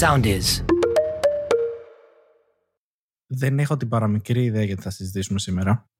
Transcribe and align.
sound 0.00 0.24
is. 0.24 0.64
Δεν 3.26 3.58
έχω 3.58 3.76
την 3.76 3.88
παραμικρή 3.88 4.44
ιδέα 4.44 4.62
γιατί 4.62 4.82
θα 4.82 4.90
συζητήσουμε 4.90 5.38
σήμερα. 5.38 5.90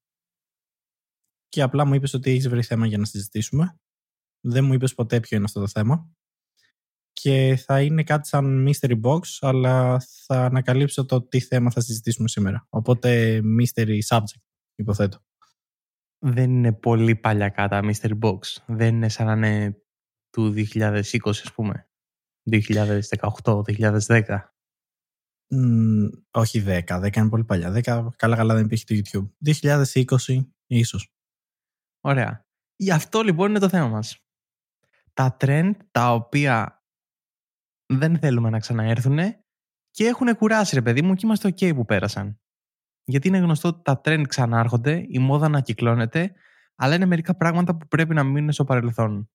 Και 1.48 1.62
απλά 1.62 1.84
μου 1.84 1.94
είπες 1.94 2.14
ότι 2.14 2.30
έχεις 2.30 2.48
βρει 2.48 2.62
θέμα 2.62 2.86
για 2.86 2.98
να 2.98 3.04
συζητήσουμε. 3.04 3.78
Δεν 4.40 4.64
μου 4.64 4.72
είπες 4.72 4.94
ποτέ 4.94 5.20
ποιο 5.20 5.36
είναι 5.36 5.46
αυτό 5.46 5.60
το 5.60 5.68
θέμα. 5.68 6.10
Και 7.12 7.56
θα 7.56 7.82
είναι 7.82 8.02
κάτι 8.02 8.28
σαν 8.28 8.68
mystery 8.68 9.00
box, 9.00 9.20
αλλά 9.40 10.00
θα 10.00 10.44
ανακαλύψω 10.44 11.04
το 11.04 11.22
τι 11.22 11.40
θέμα 11.40 11.70
θα 11.70 11.80
συζητήσουμε 11.80 12.28
σήμερα. 12.28 12.66
Οπότε 12.68 13.40
mystery 13.60 13.98
subject, 14.08 14.42
υποθέτω. 14.74 15.18
Δεν 16.18 16.50
είναι 16.50 16.72
πολύ 16.72 17.16
παλιά 17.16 17.48
κατά 17.48 17.80
mystery 17.84 18.18
box. 18.18 18.38
Δεν 18.66 18.94
είναι 18.94 19.08
σαν 19.08 19.26
να 19.26 19.32
είναι 19.48 19.82
του 20.30 20.54
2020 20.72 21.02
ας 21.24 21.52
πούμε. 21.54 21.85
2018, 22.50 23.62
2010. 23.62 24.54
Μ, 25.48 26.06
όχι 26.30 26.64
10, 26.66 27.00
10 27.00 27.16
είναι 27.16 27.28
πολύ 27.28 27.44
παλιά. 27.44 27.72
10 27.72 28.08
καλά 28.16 28.36
καλά 28.36 28.54
δεν 28.54 28.64
υπήρχε 28.64 28.84
το 28.84 28.94
YouTube. 28.94 29.30
2020 29.62 30.04
ίσως. 30.66 31.12
Ωραία. 32.00 32.46
Γι' 32.76 32.90
αυτό 32.90 33.22
λοιπόν 33.22 33.50
είναι 33.50 33.58
το 33.58 33.68
θέμα 33.68 33.88
μας. 33.88 34.18
Τα 35.12 35.36
trend 35.40 35.72
τα 35.90 36.12
οποία 36.12 36.84
δεν 37.86 38.18
θέλουμε 38.18 38.50
να 38.50 38.58
ξαναέρθουν 38.58 39.18
και 39.90 40.04
έχουν 40.04 40.36
κουράσει 40.36 40.74
ρε 40.74 40.82
παιδί 40.82 41.02
μου 41.02 41.14
και 41.14 41.26
είμαστε 41.26 41.48
ok 41.48 41.74
που 41.74 41.84
πέρασαν. 41.84 42.40
Γιατί 43.04 43.28
είναι 43.28 43.38
γνωστό 43.38 43.68
ότι 43.68 43.82
τα 43.82 44.00
trend 44.04 44.24
ξανάρχονται, 44.28 45.06
η 45.08 45.18
μόδα 45.18 45.46
ανακυκλώνεται, 45.46 46.34
αλλά 46.74 46.94
είναι 46.94 47.06
μερικά 47.06 47.36
πράγματα 47.36 47.76
που 47.76 47.88
πρέπει 47.88 48.14
να 48.14 48.24
μείνουν 48.24 48.52
στο 48.52 48.64
παρελθόν. 48.64 49.30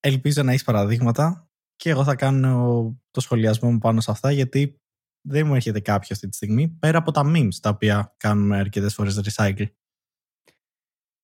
Ελπίζω 0.00 0.42
να 0.42 0.50
έχεις 0.50 0.64
παραδείγματα 0.64 1.43
και 1.76 1.90
εγώ 1.90 2.04
θα 2.04 2.14
κάνω 2.14 2.96
το 3.10 3.20
σχολιασμό 3.20 3.70
μου 3.70 3.78
πάνω 3.78 4.00
σε 4.00 4.10
αυτά 4.10 4.30
γιατί 4.30 4.78
δεν 5.26 5.46
μου 5.46 5.54
έρχεται 5.54 5.80
κάποιο 5.80 6.08
αυτή 6.10 6.28
τη 6.28 6.36
στιγμή 6.36 6.68
πέρα 6.68 6.98
από 6.98 7.10
τα 7.10 7.22
memes 7.26 7.54
τα 7.62 7.68
οποία 7.68 8.14
κάνουμε 8.16 8.58
αρκετές 8.58 8.94
φορές 8.94 9.20
recycle. 9.24 9.66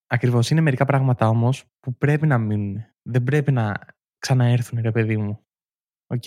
Ακριβώς. 0.07 0.51
Είναι 0.51 0.61
μερικά 0.61 0.85
πράγματα 0.85 1.29
όμως 1.29 1.65
που 1.81 1.97
πρέπει 1.97 2.27
να 2.27 2.39
μείνουν. 2.39 2.85
Δεν 3.03 3.23
πρέπει 3.23 3.53
να 3.53 3.75
ξαναέρθουν, 4.19 4.81
ρε 4.81 4.91
παιδί 4.91 5.17
μου. 5.17 5.47
Οκ. 6.07 6.23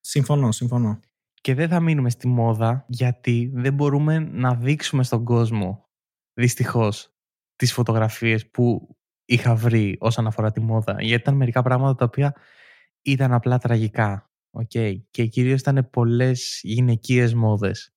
Συμφωνώ, 0.00 0.52
συμφωνώ. 0.52 1.00
Και 1.40 1.54
δεν 1.54 1.68
θα 1.68 1.80
μείνουμε 1.80 2.10
στη 2.10 2.28
μόδα 2.28 2.84
γιατί 2.88 3.50
δεν 3.54 3.74
μπορούμε 3.74 4.18
να 4.18 4.54
δείξουμε 4.54 5.02
στον 5.02 5.24
κόσμο 5.24 5.88
δυστυχώς 6.40 7.14
τις 7.56 7.72
φωτογραφίες 7.72 8.50
που 8.50 8.96
είχα 9.26 9.54
βρει 9.54 9.96
όσον 10.00 10.26
αφορά 10.26 10.50
τη 10.52 10.60
μόδα. 10.60 10.96
Γιατί 10.98 11.22
ήταν 11.22 11.34
μερικά 11.34 11.62
πράγματα 11.62 11.94
τα 11.94 12.04
οποία 12.04 12.34
ήταν 13.02 13.32
απλά 13.32 13.58
τραγικά. 13.58 14.30
Okay. 14.50 15.00
Και 15.10 15.24
κυρίως 15.26 15.60
ήταν 15.60 15.88
πολλές 15.90 16.60
γυναικείες 16.62 17.34
μόδες. 17.34 17.94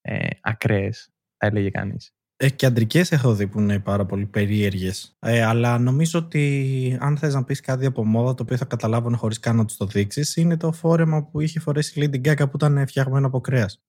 Ε, 0.00 0.28
ακραίες, 0.40 1.12
θα 1.36 1.46
έλεγε 1.46 1.70
κανείς. 1.70 2.14
Ε, 2.36 2.48
και 2.48 2.66
αντρικέ 2.66 3.02
έχω 3.10 3.34
δει 3.34 3.46
που 3.46 3.60
είναι 3.60 3.78
πάρα 3.78 4.06
πολύ 4.06 4.26
περίεργες. 4.26 5.16
Ε, 5.18 5.42
αλλά 5.42 5.78
νομίζω 5.78 6.18
ότι 6.18 6.96
αν 7.00 7.16
θες 7.16 7.34
να 7.34 7.44
πεις 7.44 7.60
κάτι 7.60 7.86
από 7.86 8.04
μόδα 8.04 8.34
το 8.34 8.42
οποίο 8.42 8.56
θα 8.56 8.64
καταλάβουν 8.64 9.16
χωρίς 9.16 9.38
καν 9.38 9.56
να 9.56 9.64
τους 9.64 9.76
το 9.76 9.86
δείξεις, 9.86 10.36
είναι 10.36 10.56
το 10.56 10.72
φόρεμα 10.72 11.24
που 11.24 11.40
είχε 11.40 11.60
φορέσει 11.60 12.00
η 12.00 12.10
Lady 12.12 12.28
Gaga 12.28 12.50
που 12.50 12.52
ήταν 12.54 12.86
φτιαγμένο 12.86 13.26
από 13.26 13.40
κρέας. 13.40 13.82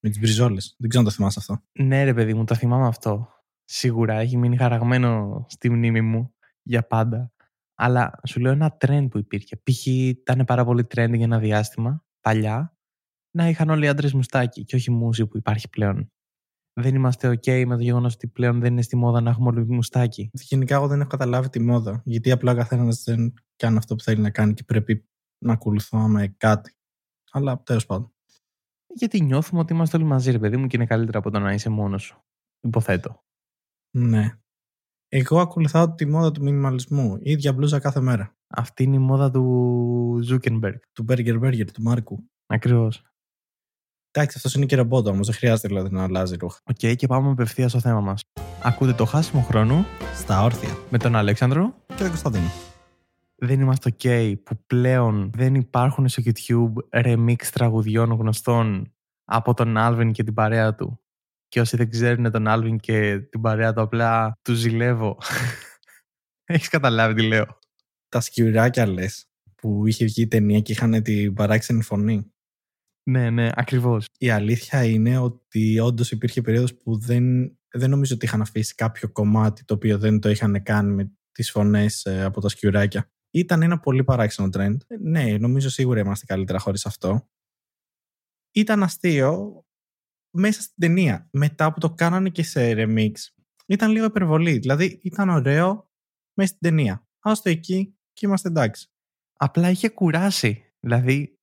Με 0.00 0.08
τις 0.08 0.18
μπριζόλες. 0.18 0.74
Δεν 0.78 0.88
ξέρω 0.88 1.04
αν 1.04 1.10
το 1.10 1.16
θυμάσαι 1.16 1.38
αυτό. 1.38 1.62
Ναι, 1.72 2.04
ρε 2.04 2.14
παιδί 2.14 2.34
μου, 2.34 2.44
το 2.44 2.54
θυμάμαι 2.54 2.86
αυτό. 2.86 3.28
Σίγουρα 3.68 4.14
έχει 4.14 4.36
μείνει 4.36 4.56
χαραγμένο 4.56 5.44
στη 5.48 5.70
μνήμη 5.70 6.00
μου 6.00 6.34
για 6.62 6.86
πάντα. 6.86 7.32
Αλλά 7.74 8.20
σου 8.26 8.40
λέω 8.40 8.52
ένα 8.52 8.76
trend 8.80 9.06
που 9.10 9.18
υπήρχε. 9.18 9.56
Π.χ. 9.56 9.86
ήταν 9.86 10.44
πάρα 10.44 10.64
πολύ 10.64 10.86
trend 10.94 11.12
για 11.14 11.24
ένα 11.24 11.38
διάστημα, 11.38 12.04
παλιά, 12.20 12.76
να 13.30 13.48
είχαν 13.48 13.70
όλοι 13.70 13.84
οι 13.84 13.88
άντρες 13.88 14.12
μουστάκι 14.12 14.64
και 14.64 14.76
όχι 14.76 14.90
μουσι 14.90 15.26
που 15.26 15.36
υπάρχει 15.36 15.68
πλέον 15.68 16.10
δεν 16.80 16.94
είμαστε 16.94 17.28
OK 17.28 17.64
με 17.66 17.76
το 17.76 17.82
γεγονός 17.82 18.14
ότι 18.14 18.28
πλέον 18.28 18.60
δεν 18.60 18.72
είναι 18.72 18.82
στη 18.82 18.96
μόδα 18.96 19.20
να 19.20 19.30
έχουμε 19.30 19.48
όλοι 19.48 19.66
μουστάκι. 19.66 20.30
Γενικά, 20.32 20.74
εγώ 20.74 20.86
δεν 20.86 21.00
έχω 21.00 21.08
καταλάβει 21.08 21.48
τη 21.48 21.60
μόδα. 21.60 22.02
Γιατί 22.04 22.30
απλά 22.30 22.52
ο 22.52 22.54
καθένας 22.54 23.02
δεν 23.02 23.34
κάνει 23.56 23.76
αυτό 23.76 23.94
που 23.94 24.02
θέλει 24.02 24.20
να 24.20 24.30
κάνει 24.30 24.54
και 24.54 24.64
πρέπει 24.64 25.08
να 25.44 25.52
ακολουθούμε 25.52 26.34
κάτι. 26.36 26.74
Αλλά 27.30 27.62
τέλος 27.62 27.86
πάντων. 27.86 28.14
Γιατί 28.94 29.22
νιώθουμε 29.22 29.60
ότι 29.60 29.72
είμαστε 29.72 29.96
όλοι 29.96 30.06
μαζί, 30.06 30.30
ρε 30.30 30.38
παιδί 30.38 30.56
μου, 30.56 30.66
και 30.66 30.76
είναι 30.76 30.86
καλύτερα 30.86 31.18
από 31.18 31.30
το 31.30 31.38
να 31.38 31.52
είσαι 31.52 31.68
μόνος 31.68 32.02
σου. 32.02 32.24
Υποθέτω. 32.60 33.24
Ναι. 33.98 34.38
Εγώ 35.08 35.40
ακολουθάω 35.40 35.94
τη 35.94 36.06
μόδα 36.06 36.32
του 36.32 36.42
μινιμαλισμού. 36.42 37.16
Η 37.20 37.30
ίδια 37.30 37.52
μπλούζα 37.52 37.78
κάθε 37.78 38.00
μέρα. 38.00 38.36
Αυτή 38.46 38.82
είναι 38.82 38.96
η 38.96 38.98
μόδα 38.98 39.30
του 39.30 40.20
Ζούκενμπεργκ. 40.22 40.78
Του 40.92 41.04
Burger 41.08 41.40
Burger, 41.42 41.70
του 41.72 41.82
Μάρκου. 41.82 42.30
Ακριβώς. 42.46 43.02
Εντάξει, 44.10 44.36
αυτός 44.36 44.54
είναι 44.54 44.66
και 44.66 44.76
ρομπότ 44.76 45.06
όμως, 45.06 45.26
δεν 45.26 45.36
χρειάζεται 45.36 45.68
δηλαδή 45.68 45.94
να 45.94 46.02
αλλάζει 46.02 46.36
ρούχα. 46.36 46.60
OK, 46.64 46.76
okay, 46.80 46.96
και 46.96 47.06
πάμε 47.06 47.30
απευθείας 47.30 47.70
στο 47.70 47.80
θέμα 47.80 48.00
μας. 48.00 48.22
Ακούτε 48.62 48.92
το 48.92 49.04
χάσιμο 49.04 49.42
χρόνο. 49.42 49.84
Στα 50.14 50.42
όρθια. 50.42 50.76
Με 50.90 50.98
τον 50.98 51.16
Αλέξανδρο. 51.16 51.74
Και 51.86 51.94
τον 51.94 52.08
Κωνσταντίνο. 52.08 52.50
Δεν 53.36 53.60
είμαστε 53.60 53.94
OK 53.98 54.34
που 54.42 54.58
πλέον 54.66 55.30
δεν 55.34 55.54
υπάρχουν 55.54 56.08
στο 56.08 56.22
YouTube 56.24 57.04
remix 57.04 57.42
τραγουδιών 57.52 58.10
γνωστών 58.10 58.92
από 59.24 59.54
τον 59.54 59.76
Άλβιν 59.76 60.12
και 60.12 60.24
την 60.24 60.34
παρέα 60.34 60.74
του. 60.74 61.00
Και 61.48 61.60
όσοι 61.60 61.76
δεν 61.76 61.90
ξέρουν 61.90 62.30
τον 62.30 62.46
Άλβιν 62.48 62.78
και 62.78 63.18
την 63.18 63.40
παρέα 63.40 63.72
του, 63.72 63.80
απλά 63.80 64.38
του 64.42 64.54
ζηλεύω. 64.54 65.18
Έχεις 66.44 66.68
καταλάβει 66.68 67.14
τι 67.14 67.26
λέω. 67.26 67.58
Τα 68.08 68.20
σκιουράκια 68.20 68.86
λες 68.86 69.26
που 69.54 69.86
είχε 69.86 70.04
βγει 70.04 70.22
η 70.22 70.28
ταινία 70.28 70.60
και 70.60 70.72
είχαν 70.72 71.02
την 71.02 71.34
παράξενη 71.34 71.82
φωνή. 71.82 72.30
Ναι, 73.10 73.30
ναι, 73.30 73.50
ακριβώς. 73.54 74.06
Η 74.18 74.30
αλήθεια 74.30 74.84
είναι 74.84 75.18
ότι 75.18 75.78
όντως 75.78 76.10
υπήρχε 76.10 76.42
περίοδος 76.42 76.74
που 76.74 76.98
δεν, 76.98 77.56
δεν 77.68 77.90
νομίζω 77.90 78.14
ότι 78.14 78.24
είχαν 78.24 78.40
αφήσει 78.40 78.74
κάποιο 78.74 79.08
κομμάτι 79.12 79.64
το 79.64 79.74
οποίο 79.74 79.98
δεν 79.98 80.20
το 80.20 80.28
είχαν 80.28 80.62
κάνει 80.62 80.92
με 80.92 81.12
τις 81.32 81.50
φωνές 81.50 82.04
ε, 82.04 82.22
από 82.22 82.40
τα 82.40 82.48
σκιουράκια. 82.48 83.10
Ήταν 83.30 83.62
ένα 83.62 83.78
πολύ 83.80 84.04
παράξενο 84.04 84.48
trend. 84.52 84.76
Ναι, 85.00 85.38
νομίζω 85.38 85.70
σίγουρα 85.70 86.00
είμαστε 86.00 86.26
καλύτερα 86.26 86.58
χωρίς 86.58 86.86
αυτό. 86.86 87.28
Ήταν 88.54 88.82
αστείο 88.82 89.65
μέσα 90.36 90.60
στην 90.60 90.74
ταινία. 90.78 91.28
Μετά 91.30 91.72
που 91.72 91.80
το 91.80 91.90
κάνανε 91.90 92.28
και 92.28 92.42
σε 92.42 92.72
remix, 92.76 93.12
ήταν 93.66 93.90
λίγο 93.90 94.04
υπερβολή. 94.04 94.58
Δηλαδή 94.58 95.00
ήταν 95.02 95.28
ωραίο 95.28 95.90
μέσα 96.34 96.54
στην 96.54 96.68
ταινία. 96.68 97.06
Άστο 97.20 97.48
εκεί 97.48 97.96
και 98.12 98.26
είμαστε 98.26 98.48
εντάξει. 98.48 98.90
Απλά 99.36 99.70
είχε 99.70 99.88
κουράσει. 99.88 100.64
Δηλαδή 100.80 101.38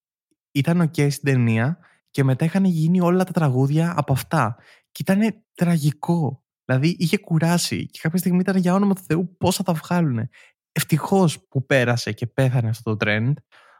ήταν 0.52 0.82
OK 0.82 0.94
okay 0.98 1.12
στην 1.12 1.24
ταινία 1.24 1.80
και 2.10 2.24
μετά 2.24 2.46
είχαν 2.46 2.66
γίνει 2.66 3.02
όλα 3.02 3.24
τα 3.24 3.32
τραγούδια 3.32 3.94
από 3.98 4.14
αυτά. 4.14 4.56
Και 4.92 5.04
ήταν 5.08 5.44
τραγικό. 5.54 6.44
Δηλαδή 6.66 6.96
είχε 7.00 7.18
κουράσει 7.18 7.86
και 7.86 8.00
κάποια 8.02 8.20
στιγμή 8.20 8.40
ήταν 8.40 8.58
για 8.58 8.74
όνομα 8.74 8.94
του 8.94 9.02
Θεού 9.02 9.36
πώς 9.38 9.56
θα 9.56 9.64
τα 9.64 9.74
βγάλουν. 9.74 10.30
Ευτυχώς 10.72 11.48
που 11.48 11.66
πέρασε 11.66 12.12
και 12.12 12.28
πέθανε 12.28 12.70
αυτό 12.70 12.96
το 12.96 13.06
trend. 13.08 13.34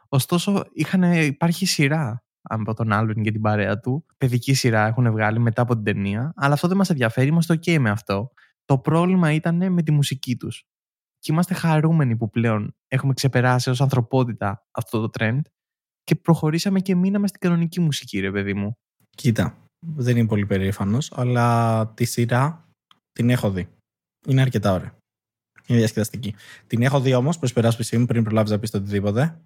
Ωστόσο, 0.08 0.64
είχαν, 0.72 1.02
υπάρχει 1.12 1.66
σειρά 1.66 2.23
από 2.48 2.74
τον 2.74 2.92
Άλβιν 2.92 3.22
και 3.22 3.30
την 3.30 3.40
παρέα 3.40 3.78
του. 3.78 4.06
Παιδική 4.18 4.54
σειρά 4.54 4.86
έχουν 4.86 5.10
βγάλει 5.10 5.38
μετά 5.38 5.62
από 5.62 5.74
την 5.74 5.84
ταινία. 5.84 6.32
Αλλά 6.36 6.54
αυτό 6.54 6.68
δεν 6.68 6.76
μας 6.76 6.90
ενδιαφέρει, 6.90 7.28
είμαστε 7.28 7.54
OK 7.54 7.78
με 7.78 7.90
αυτό. 7.90 8.32
Το 8.64 8.78
πρόβλημα 8.78 9.32
ήταν 9.32 9.72
με 9.72 9.82
τη 9.82 9.90
μουσική 9.90 10.36
τους. 10.36 10.64
Και 11.18 11.32
είμαστε 11.32 11.54
χαρούμενοι 11.54 12.16
που 12.16 12.30
πλέον 12.30 12.74
έχουμε 12.88 13.14
ξεπεράσει 13.14 13.70
ως 13.70 13.80
ανθρωπότητα 13.80 14.66
αυτό 14.70 15.00
το 15.00 15.10
trend 15.18 15.40
και 16.04 16.14
προχωρήσαμε 16.14 16.80
και 16.80 16.94
μείναμε 16.94 17.26
στην 17.26 17.40
κανονική 17.40 17.80
μουσική, 17.80 18.20
ρε 18.20 18.30
παιδί 18.30 18.54
μου. 18.54 18.76
Κοίτα, 19.16 19.56
δεν 19.86 20.16
είμαι 20.16 20.26
πολύ 20.26 20.46
περήφανος, 20.46 21.12
αλλά 21.14 21.88
τη 21.88 22.04
σειρά 22.04 22.68
την 23.12 23.30
έχω 23.30 23.50
δει. 23.50 23.68
Είναι 24.26 24.40
αρκετά 24.40 24.72
ωραία. 24.72 24.96
Είναι 25.66 25.78
διασκεδαστική. 25.78 26.34
Την 26.66 26.82
έχω 26.82 27.00
δει 27.00 27.14
όμως 27.14 27.38
προς 27.38 27.52
περάσπιση 27.52 27.98
μου 27.98 28.06
πριν 28.06 28.24
προλάβεις 28.24 28.50
να 28.50 28.58
πεις 28.58 28.70
το 28.70 28.78
οτιδήποτε. 28.78 29.40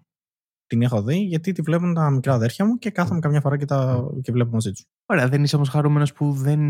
Την 0.69 0.83
έχω 0.83 1.03
δει 1.03 1.17
γιατί 1.17 1.53
τη 1.53 1.63
βλέπουν 1.63 1.95
τα 1.95 2.11
μικρά 2.11 2.35
αδέρφια 2.35 2.65
μου 2.65 2.79
και 2.79 2.91
κάθομαι 2.91 3.21
καμιά 3.21 3.41
φορά 3.41 3.57
και, 3.57 3.65
τα... 3.65 4.07
και 4.23 4.33
βλέπω 4.33 4.51
μαζί 4.53 4.71
τους. 4.73 4.85
Ωραία, 5.07 5.29
δεν 5.29 5.43
είσαι 5.43 5.57
όμως 5.57 5.69
χαρούμενος 5.69 6.13
που 6.13 6.33
δεν 6.33 6.61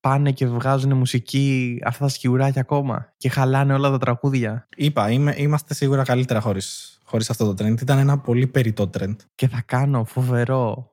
πάνε 0.00 0.32
και 0.32 0.46
βγάζουν 0.46 0.96
μουσική 0.96 1.78
αυτά 1.84 2.04
τα 2.04 2.10
σκιουράκια 2.10 2.60
ακόμα 2.60 3.12
και 3.16 3.28
χαλάνε 3.28 3.74
όλα 3.74 3.90
τα 3.90 3.98
τραγούδια; 3.98 4.68
Είπα, 4.76 5.10
είμαι, 5.10 5.34
είμαστε 5.36 5.74
σίγουρα 5.74 6.02
καλύτερα 6.02 6.40
χωρίς 6.40 6.98
χωρίς 7.08 7.30
αυτό 7.30 7.54
το 7.54 7.64
trend. 7.64 7.80
Ήταν 7.80 7.98
ένα 7.98 8.18
πολύ 8.18 8.46
περιττό 8.46 8.90
trend. 8.98 9.16
Και 9.34 9.48
θα 9.48 9.62
κάνω 9.66 10.04
φοβερό 10.04 10.92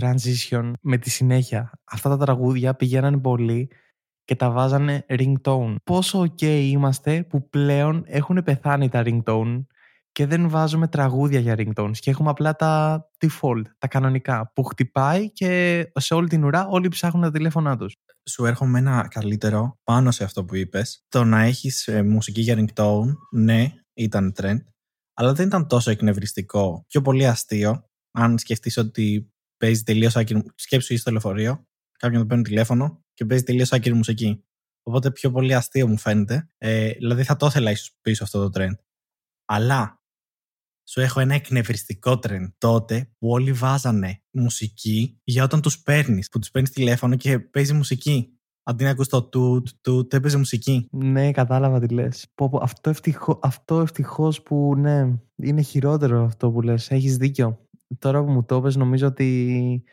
transition 0.00 0.72
με 0.80 0.96
τη 0.96 1.10
συνέχεια. 1.10 1.70
Αυτά 1.84 2.08
τα 2.08 2.16
τραγούδια 2.16 2.74
πηγαίνανε 2.74 3.18
πολύ 3.18 3.70
και 4.24 4.34
τα 4.34 4.50
βάζανε 4.50 5.06
ringtone. 5.08 5.74
Πόσο 5.84 6.20
ok 6.20 6.42
είμαστε 6.42 7.22
που 7.22 7.48
πλέον 7.48 8.02
έχουν 8.06 8.42
πεθάνει 8.42 8.88
τα 8.88 9.02
ringtone; 9.06 9.64
Και 10.12 10.26
δεν 10.26 10.48
βάζουμε 10.48 10.88
τραγούδια 10.88 11.40
για 11.40 11.54
ringtones 11.58 11.96
και 11.98 12.10
έχουμε 12.10 12.30
απλά 12.30 12.56
τα 12.56 13.04
default, 13.18 13.62
τα 13.78 13.88
κανονικά 13.88 14.52
που 14.54 14.64
χτυπάει 14.64 15.32
και 15.32 15.92
σε 15.94 16.14
όλη 16.14 16.28
την 16.28 16.44
ουρά 16.44 16.66
όλοι 16.66 16.88
ψάχνουν 16.88 17.22
τα 17.22 17.30
τηλέφωνά 17.30 17.76
τους. 17.76 17.96
Σου 18.30 18.44
έρχομαι 18.44 18.78
ένα 18.78 19.08
καλύτερο 19.10 19.78
πάνω 19.84 20.10
σε 20.10 20.24
αυτό 20.24 20.44
που 20.44 20.54
είπες. 20.54 21.04
Το 21.08 21.24
να 21.24 21.40
έχεις 21.40 21.88
ε, 21.88 22.02
μουσική 22.02 22.40
για 22.40 22.56
ringtone, 22.58 23.12
ναι, 23.30 23.72
ήταν 23.94 24.34
trend 24.36 24.58
Αλλά 25.14 25.32
δεν 25.32 25.46
ήταν 25.46 25.66
τόσο 25.66 25.90
εκνευριστικό. 25.90 26.84
Πιο 26.88 27.02
πολύ 27.02 27.26
αστείο. 27.26 27.84
Αν 28.10 28.38
σκεφτείς 28.38 28.76
ότι 28.76 29.32
παίζει 29.56 29.82
τελείως 29.82 30.16
άκυρη. 30.16 30.42
Σκέψου 30.54 30.98
στο 30.98 31.10
λεωφορείο, 31.10 31.66
κάποιον 31.98 32.20
το 32.20 32.26
παίρνει 32.26 32.42
τηλέφωνο 32.42 33.04
και 33.14 33.24
παίζει 33.24 33.44
τελείως 33.44 33.72
άκυρη 33.72 33.94
μουσική. 33.94 34.44
Οπότε 34.82 35.10
πιο 35.10 35.30
πολύ 35.30 35.54
αστείο 35.54 35.88
μου 35.88 35.98
φαίνεται. 35.98 36.48
Ε, 36.58 36.90
δηλαδή 36.90 37.22
θα 37.22 37.36
το 37.36 37.46
ήθελα 37.46 37.70
ίσως 37.70 37.96
πίσω 38.00 38.24
αυτό 38.24 38.48
το 38.48 38.60
trend. 38.60 38.74
Αλλά 39.44 40.01
σου 40.84 41.00
έχω 41.00 41.20
ένα 41.20 41.34
εκνευριστικό 41.34 42.12
trend 42.12 42.52
τότε 42.58 43.10
που 43.18 43.28
όλοι 43.28 43.52
βάζανε 43.52 44.22
μουσική 44.30 45.20
για 45.24 45.44
όταν 45.44 45.60
τους 45.60 45.82
παίρνεις. 45.82 46.28
Που 46.28 46.38
τους 46.38 46.50
παίρνεις 46.50 46.70
τηλέφωνο 46.70 47.16
και 47.16 47.38
παίζει 47.38 47.72
μουσική. 47.72 48.36
Αντί 48.64 48.84
να 48.84 48.90
ακούς 48.90 49.08
το 49.08 49.22
τουτ, 49.22 49.68
τουτ, 49.80 50.14
έπαιζε 50.14 50.38
μουσική. 50.38 50.88
Ναι, 50.90 51.30
κατάλαβα 51.30 51.80
τι 51.80 51.94
λες. 51.94 52.26
Αυτό, 52.60 52.90
ευτυχώ, 52.90 53.38
αυτό 53.42 53.80
ευτυχώς 53.80 54.42
που 54.42 54.74
ναι, 54.76 55.18
είναι 55.36 55.62
χειρότερο 55.62 56.24
αυτό 56.24 56.50
που 56.50 56.62
λες. 56.62 56.90
Έχεις 56.90 57.16
δίκιο. 57.16 57.66
Τώρα 57.98 58.24
που 58.24 58.30
μου 58.30 58.44
το 58.44 58.60
πες 58.60 58.76
νομίζω 58.76 59.06
ότι 59.06 59.84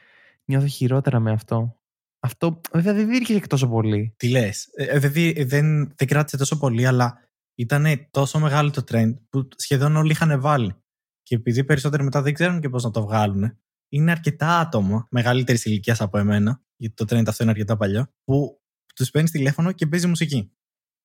νιώθω 0.45 0.67
χειρότερα 0.67 1.19
με 1.19 1.31
αυτό. 1.31 1.79
Αυτό 2.19 2.61
βέβαια 2.73 2.93
δεν 2.93 3.07
δίρκησε 3.07 3.39
τόσο 3.39 3.67
πολύ. 3.67 4.13
Τι 4.17 4.29
λες. 4.29 4.69
Ε, 4.73 4.83
ε, 4.83 4.99
δηλαδή 4.99 5.43
δεν, 5.43 5.93
δεν 5.95 6.07
κράτησε 6.07 6.37
τόσο 6.37 6.57
πολύ, 6.57 6.85
αλλά 6.85 7.28
ήταν 7.59 8.07
τόσο 8.11 8.39
μεγάλο 8.39 8.69
το 8.69 8.83
trend 8.91 9.13
που 9.29 9.47
σχεδόν 9.55 9.95
όλοι 9.95 10.11
είχαν 10.11 10.41
βάλει. 10.41 10.75
Και 11.23 11.35
επειδή 11.35 11.63
περισσότεροι 11.63 12.03
μετά 12.03 12.21
δεν 12.21 12.33
ξέρουν 12.33 12.59
και 12.59 12.69
πώς 12.69 12.83
να 12.83 12.91
το 12.91 13.01
βγάλουν, 13.01 13.57
είναι 13.89 14.11
αρκετά 14.11 14.59
άτομα 14.59 15.07
μεγαλύτερης 15.09 15.65
ηλικίας 15.65 16.01
από 16.01 16.17
εμένα, 16.17 16.61
γιατί 16.75 16.95
το 16.95 17.15
trend 17.15 17.27
αυτό 17.27 17.43
είναι 17.43 17.51
αρκετά 17.51 17.77
παλιό, 17.77 18.13
που 18.23 18.61
τους 18.95 19.09
παίρνει 19.09 19.29
τηλέφωνο 19.29 19.71
και 19.71 19.87
παίζει 19.87 20.07
μουσική. 20.07 20.51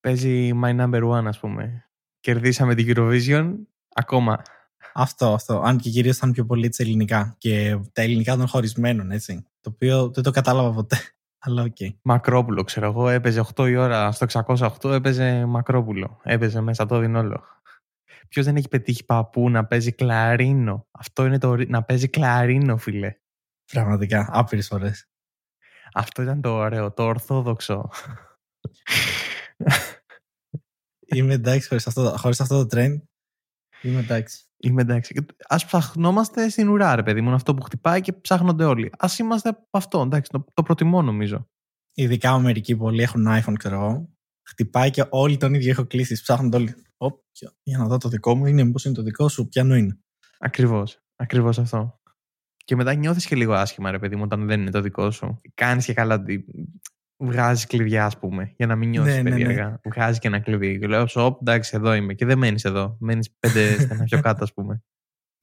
Παίζει 0.00 0.50
My 0.62 0.80
Number 0.80 1.02
One, 1.10 1.24
ας 1.26 1.38
πούμε. 1.38 1.90
Κερδίσαμε 2.20 2.74
την 2.74 2.94
Eurovision 2.96 3.54
ακόμα. 3.94 4.42
Αυτό, 4.94 5.34
αυτό. 5.34 5.60
Αν 5.60 5.78
και 5.78 5.90
κυρίως 5.90 6.16
ήταν 6.16 6.32
πιο 6.32 6.46
πολύ 6.46 6.68
τη 6.68 6.82
ελληνικά. 6.82 7.34
Και 7.38 7.78
τα 7.92 8.02
ελληνικά 8.02 8.36
των 8.36 8.48
χωρισμένων, 8.48 9.10
έτσι. 9.10 9.46
Το 9.60 9.70
οποίο 9.70 10.10
δεν 10.10 10.22
το 10.22 10.30
κατάλαβα 10.30 10.72
ποτέ. 10.72 10.96
Αλλά 11.46 11.62
οκ. 11.62 11.76
Okay. 11.80 11.96
Μακρόπουλο, 12.02 12.62
ξέρω 12.62 12.86
εγώ. 12.86 13.08
Έπαιζε 13.08 13.44
8 13.54 13.68
η 13.68 13.76
ώρα 13.76 14.12
στο 14.12 14.26
608, 14.46 14.90
έπαιζε 14.90 15.44
Μακρόπουλο. 15.44 16.20
Έπαιζε 16.22 16.60
μέσα 16.60 16.86
το 16.86 16.98
δινόλο. 16.98 17.44
Ποιος 18.28 18.44
δεν 18.44 18.56
έχει 18.56 18.68
πετύχει 18.68 19.04
παππού 19.04 19.50
να 19.50 19.66
παίζει 19.66 19.92
κλαρίνο; 19.92 20.86
Αυτό 20.90 21.24
είναι 21.26 21.38
το 21.38 21.56
να 21.56 21.82
παίζει 21.82 22.08
κλαρίνο, 22.08 22.76
φίλε. 22.76 23.16
Πραγματικά, 23.72 24.28
άπειρες 24.32 24.66
φορές. 24.66 25.08
Αυτό 25.92 26.22
ήταν 26.22 26.40
το 26.40 26.50
ωραίο, 26.50 26.92
το 26.92 27.02
ορθόδοξο. 27.02 27.90
Είμαι 31.06 31.34
εντάξει 31.34 31.68
χωρίς 31.68 31.86
αυτό, 31.86 32.14
χωρίς 32.16 32.40
αυτό 32.40 32.66
το 32.66 32.76
trend. 32.76 33.02
Είμαι 33.82 34.00
εντάξει. 34.00 34.44
Είμαι 34.64 34.82
εντάξει. 34.82 35.26
Α 35.48 35.56
ψαχνόμαστε 35.56 36.48
στην 36.48 36.68
ουρά, 36.68 36.94
ρε 36.94 37.02
παιδί 37.02 37.20
μου, 37.20 37.32
αυτό 37.32 37.54
που 37.54 37.62
χτυπάει 37.62 38.00
και 38.00 38.12
ψάχνονται 38.12 38.64
όλοι. 38.64 38.92
Α 38.98 39.08
είμαστε 39.18 39.48
από 39.48 39.68
αυτό, 39.70 40.00
εντάξει. 40.00 40.30
Το, 40.30 40.44
το 40.54 40.62
προτιμώ, 40.62 41.02
νομίζω. 41.02 41.48
Ειδικά 41.94 42.38
μερικοί 42.38 42.76
πολλοί 42.76 43.02
έχουν 43.02 43.26
iPhone, 43.28 43.54
ξέρω 43.58 43.74
εγώ. 43.74 44.08
Χτυπάει 44.48 44.90
και 44.90 45.04
όλοι 45.10 45.36
τον 45.36 45.54
ίδιο 45.54 45.70
έχω 45.70 45.86
κλείσει. 45.86 46.20
Ψάχνονται 46.22 46.56
όλοι. 46.56 46.74
Οπ, 46.96 47.20
για 47.62 47.78
να 47.78 47.86
δω 47.86 47.98
το 47.98 48.08
δικό 48.08 48.34
μου 48.34 48.46
είναι, 48.46 48.64
μήπως 48.64 48.84
είναι 48.84 48.94
το 48.94 49.02
δικό 49.02 49.28
σου, 49.28 49.48
πιανού 49.48 49.74
είναι. 49.74 49.98
Ακριβώς. 50.38 50.98
Ακριβώς 51.16 51.58
αυτό. 51.58 52.00
Και 52.64 52.76
μετά 52.76 52.94
νιώθεις 52.94 53.26
και 53.26 53.36
λίγο 53.36 53.52
άσχημα, 53.52 53.90
ρε 53.90 53.98
παιδί 53.98 54.16
μου, 54.16 54.22
όταν 54.24 54.46
δεν 54.46 54.60
είναι 54.60 54.70
το 54.70 54.80
δικό 54.80 55.10
σου. 55.10 55.40
Κάνεις 55.54 55.84
και 55.84 55.92
καλά 55.92 56.14
ότι 56.14 56.44
βγάζει 57.16 57.66
κλειδιά, 57.66 58.04
ας 58.04 58.18
πούμε, 58.18 58.54
για 58.56 58.66
να 58.66 58.76
μην 58.76 58.88
νιώσεις 58.88 59.16
ναι, 59.16 59.22
περίεργα. 59.22 59.64
Ναι, 59.64 59.70
ναι. 59.70 59.78
Βγάζει 59.84 60.18
και 60.18 60.28
ένα 60.28 60.40
κλειδί. 60.40 60.78
Και 60.78 60.86
λέω, 60.86 61.06
Σοπ, 61.06 61.40
εντάξει, 61.40 61.76
εδώ 61.76 61.94
είμαι. 61.94 62.14
Και 62.14 62.24
δεν 62.24 62.38
μένεις 62.38 62.64
εδώ. 62.64 62.96
Μένεις 63.00 63.36
πέντε 63.38 63.72
στενά 63.80 64.04
πιο 64.04 64.20
κάτω, 64.20 64.44
ας 64.44 64.52
πούμε. 64.52 64.82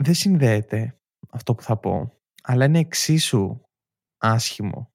Δεν 0.04 0.14
συνδέεται 0.14 1.00
αυτό 1.30 1.56
που 1.56 1.62
θα 1.62 1.78
πω, 1.78 2.14
αλλά 2.44 2.66
είναι 2.66 2.80
εξίσου 2.80 3.62
άσχημο. 4.18 4.94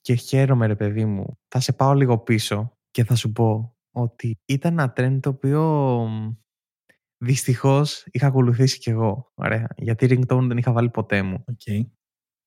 Και 0.00 0.14
χαίρομαι, 0.14 0.66
ρε 0.66 0.76
παιδί 0.76 1.04
μου. 1.04 1.38
Θα 1.48 1.60
σε 1.60 1.72
πάω 1.72 1.94
λίγο 1.94 2.18
πίσω 2.18 2.78
και 2.90 3.04
θα 3.04 3.14
σου 3.14 3.32
πω 3.32 3.76
ότι 3.90 4.40
ήταν 4.44 4.72
ένα 4.72 4.92
trend 4.96 5.18
το 5.20 5.28
οποίο 5.28 5.62
Δυστυχώς 7.22 8.06
είχα 8.10 8.26
ακολουθήσει 8.26 8.78
κι 8.78 8.90
εγώ. 8.90 9.32
Ωραία. 9.34 9.66
Γιατί 9.76 10.06
ringtone 10.10 10.44
δεν 10.48 10.56
είχα 10.56 10.72
βάλει 10.72 10.90
ποτέ 10.90 11.22
μου. 11.22 11.44
Okay. 11.46 11.80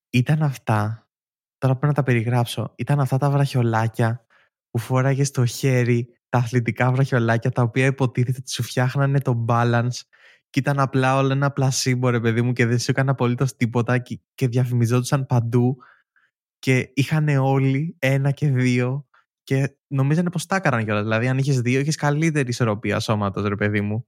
Ήταν 0.09 0.43
αυτά. 0.43 1.02
Τώρα 1.63 1.75
πρέπει 1.75 1.93
να 1.95 2.03
τα 2.03 2.11
περιγράψω. 2.11 2.73
Ήταν 2.75 2.99
αυτά 2.99 3.17
τα 3.17 3.29
βραχιολάκια 3.29 4.25
που 4.69 4.77
φόραγε 4.77 5.23
στο 5.23 5.45
χέρι, 5.45 6.07
τα 6.29 6.37
αθλητικά 6.37 6.91
βραχιολάκια 6.91 7.51
τα 7.51 7.61
οποία 7.61 7.85
υποτίθεται 7.85 8.37
ότι 8.39 8.51
σου 8.51 8.63
φτιάχνανε 8.63 9.19
το 9.19 9.45
balance 9.47 10.01
και 10.49 10.59
ήταν 10.59 10.79
απλά 10.79 11.17
όλα 11.17 11.33
ένα 11.33 11.51
πλασίμπο 11.51 12.09
ρε 12.09 12.19
παιδί 12.19 12.41
μου 12.41 12.53
και 12.53 12.65
δεν 12.65 12.79
σου 12.79 12.91
έκανε 12.91 13.11
απολύτως 13.11 13.55
τίποτα 13.55 13.97
και, 13.97 14.19
και 14.35 14.47
διαφημιζόντουσαν 14.47 15.25
παντού 15.25 15.77
και 16.59 16.91
είχαν 16.93 17.27
όλοι 17.27 17.95
ένα 17.99 18.31
και 18.31 18.49
δύο 18.49 19.07
και 19.43 19.77
νομίζανε 19.87 20.29
πως 20.29 20.45
τα 20.45 20.55
έκαναν 20.55 20.83
κιόλας. 20.83 21.03
Δηλαδή, 21.03 21.27
αν 21.27 21.37
είχες 21.37 21.61
δύο, 21.61 21.79
είχες 21.79 21.95
καλύτερη 21.95 22.49
ισορροπία 22.49 22.99
σώματος, 22.99 23.47
ρε 23.47 23.55
παιδί 23.55 23.81
μου. 23.81 24.07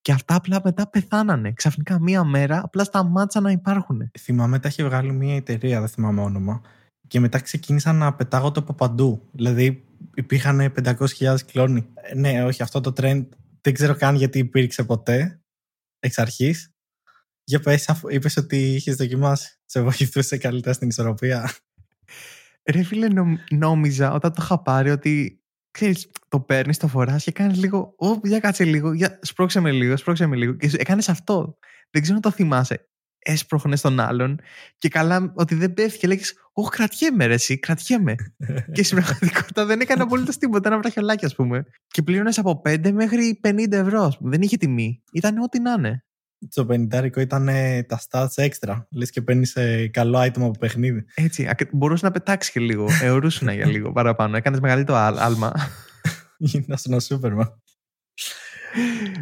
Και 0.00 0.12
αυτά 0.12 0.34
απλά 0.34 0.60
μετά 0.64 0.90
πεθάνανε. 0.90 1.52
Ξαφνικά 1.52 2.00
μία 2.00 2.24
μέρα 2.24 2.60
απλά 2.64 2.84
σταμάτησαν 2.84 3.42
να 3.42 3.50
υπάρχουν. 3.50 4.10
Θυμάμαι 4.18 4.58
τα 4.58 4.68
είχε 4.68 4.84
βγάλει 4.84 5.12
μία 5.12 5.34
εταιρεία, 5.34 5.80
δεν 5.80 5.88
θυμάμαι 5.88 6.20
όνομα. 6.20 6.62
Και 7.06 7.20
μετά 7.20 7.40
ξεκίνησαν 7.40 7.96
να 7.96 8.14
πετάγονται 8.14 8.58
από 8.58 8.74
παντού. 8.74 9.28
Δηλαδή 9.32 9.84
υπήρχαν 10.14 10.72
500.000 10.84 11.36
κλόνοι. 11.46 11.86
Ε, 11.94 12.14
ναι, 12.14 12.44
όχι, 12.44 12.62
αυτό 12.62 12.80
το 12.80 12.92
trend 12.96 13.26
δεν 13.60 13.72
ξέρω 13.72 13.94
καν 13.94 14.14
γιατί 14.14 14.38
υπήρξε 14.38 14.84
ποτέ 14.84 15.40
εξ 15.98 16.18
αρχής. 16.18 16.68
Για 17.44 17.60
πες, 17.60 17.88
αφού 17.88 18.08
είπες 18.08 18.36
ότι 18.36 18.74
είχες 18.74 18.96
δοκιμάσει. 18.96 19.58
Σε 19.64 19.82
βοηθούσε 19.82 20.38
καλύτερα 20.38 20.74
στην 20.74 20.88
ισορροπία. 20.88 21.50
Ρε 22.70 22.82
φίλε, 22.82 23.08
νόμιζα 23.50 24.12
όταν 24.12 24.32
το 24.32 24.40
είχα 24.42 24.62
πάρει 24.62 24.90
ότι 24.90 25.44
ξέρεις, 25.70 26.10
το 26.28 26.40
παίρνεις, 26.40 26.78
το 26.78 26.88
φοράς 26.88 27.24
και 27.24 27.32
κάνεις 27.32 27.58
λίγο. 27.58 27.94
Ω, 27.98 28.20
για 28.22 28.40
κάτσε 28.40 28.64
λίγο, 28.64 28.92
για, 28.92 29.18
σπρώξε 29.22 29.60
με 29.60 29.72
λίγο, 29.72 29.96
σπρώξε 29.96 30.26
με 30.26 30.36
λίγο. 30.36 30.52
Και 30.52 30.70
έκανες 30.76 31.08
αυτό. 31.08 31.58
Δεν 31.90 32.02
ξέρω 32.02 32.16
αν 32.16 32.22
το 32.22 32.30
θυμάσαι. 32.30 32.88
Έσπροχνε 33.26 33.76
τον 33.76 34.00
άλλον 34.00 34.40
και 34.78 34.88
καλά 34.88 35.32
ότι 35.34 35.54
δεν 35.54 35.74
πέφτει 35.74 35.98
και 35.98 36.06
λέγεις 36.06 36.34
Ωχ, 36.56 36.68
κρατιέμαι, 36.68 37.26
ρε, 37.26 37.34
εσύ, 37.34 37.58
κρατιέμαι. 37.58 38.14
και 38.74 38.82
στην 38.82 38.96
πραγματικότητα 38.96 39.64
δεν 39.64 39.80
έκανε 39.80 40.02
απολύτως 40.02 40.36
τίποτα. 40.36 40.68
Ένα 40.68 40.78
βραχιολάκι, 40.78 41.24
ας 41.24 41.34
πούμε. 41.34 41.64
Και 41.86 42.02
πλήρωνες 42.02 42.38
από 42.38 42.62
5 42.64 42.92
μέχρι 42.92 43.40
50 43.44 43.72
ευρώ. 43.72 44.12
Δεν 44.20 44.42
είχε 44.42 44.56
τιμή. 44.56 45.02
Ήταν 45.12 45.38
ό,τι 45.38 45.60
να 45.60 45.72
είναι. 45.72 46.04
Το 46.54 46.66
50 46.70 47.16
ήταν 47.16 47.48
τα 47.86 48.00
stats 48.08 48.48
extra. 48.48 48.82
Λες 48.90 49.10
και 49.10 49.22
παίρνεις 49.22 49.54
ε, 49.56 49.88
καλό 49.88 50.18
item 50.18 50.40
από 50.40 50.50
παιχνίδι. 50.58 51.04
Έτσι. 51.14 51.48
Μπορούσες 51.72 52.02
να 52.02 52.10
πετάξεις 52.10 52.52
και 52.52 52.60
λίγο. 52.60 52.86
Εωρούσουν 53.02 53.48
για 53.48 53.66
λίγο 53.74 53.92
παραπάνω. 53.92 54.36
Έκανες 54.36 54.60
μεγαλύτερο 54.60 54.98
άλμα. 54.98 55.52
Γίνα 56.36 56.78
ένα 56.86 57.00
Σούπερμαν. 57.00 57.62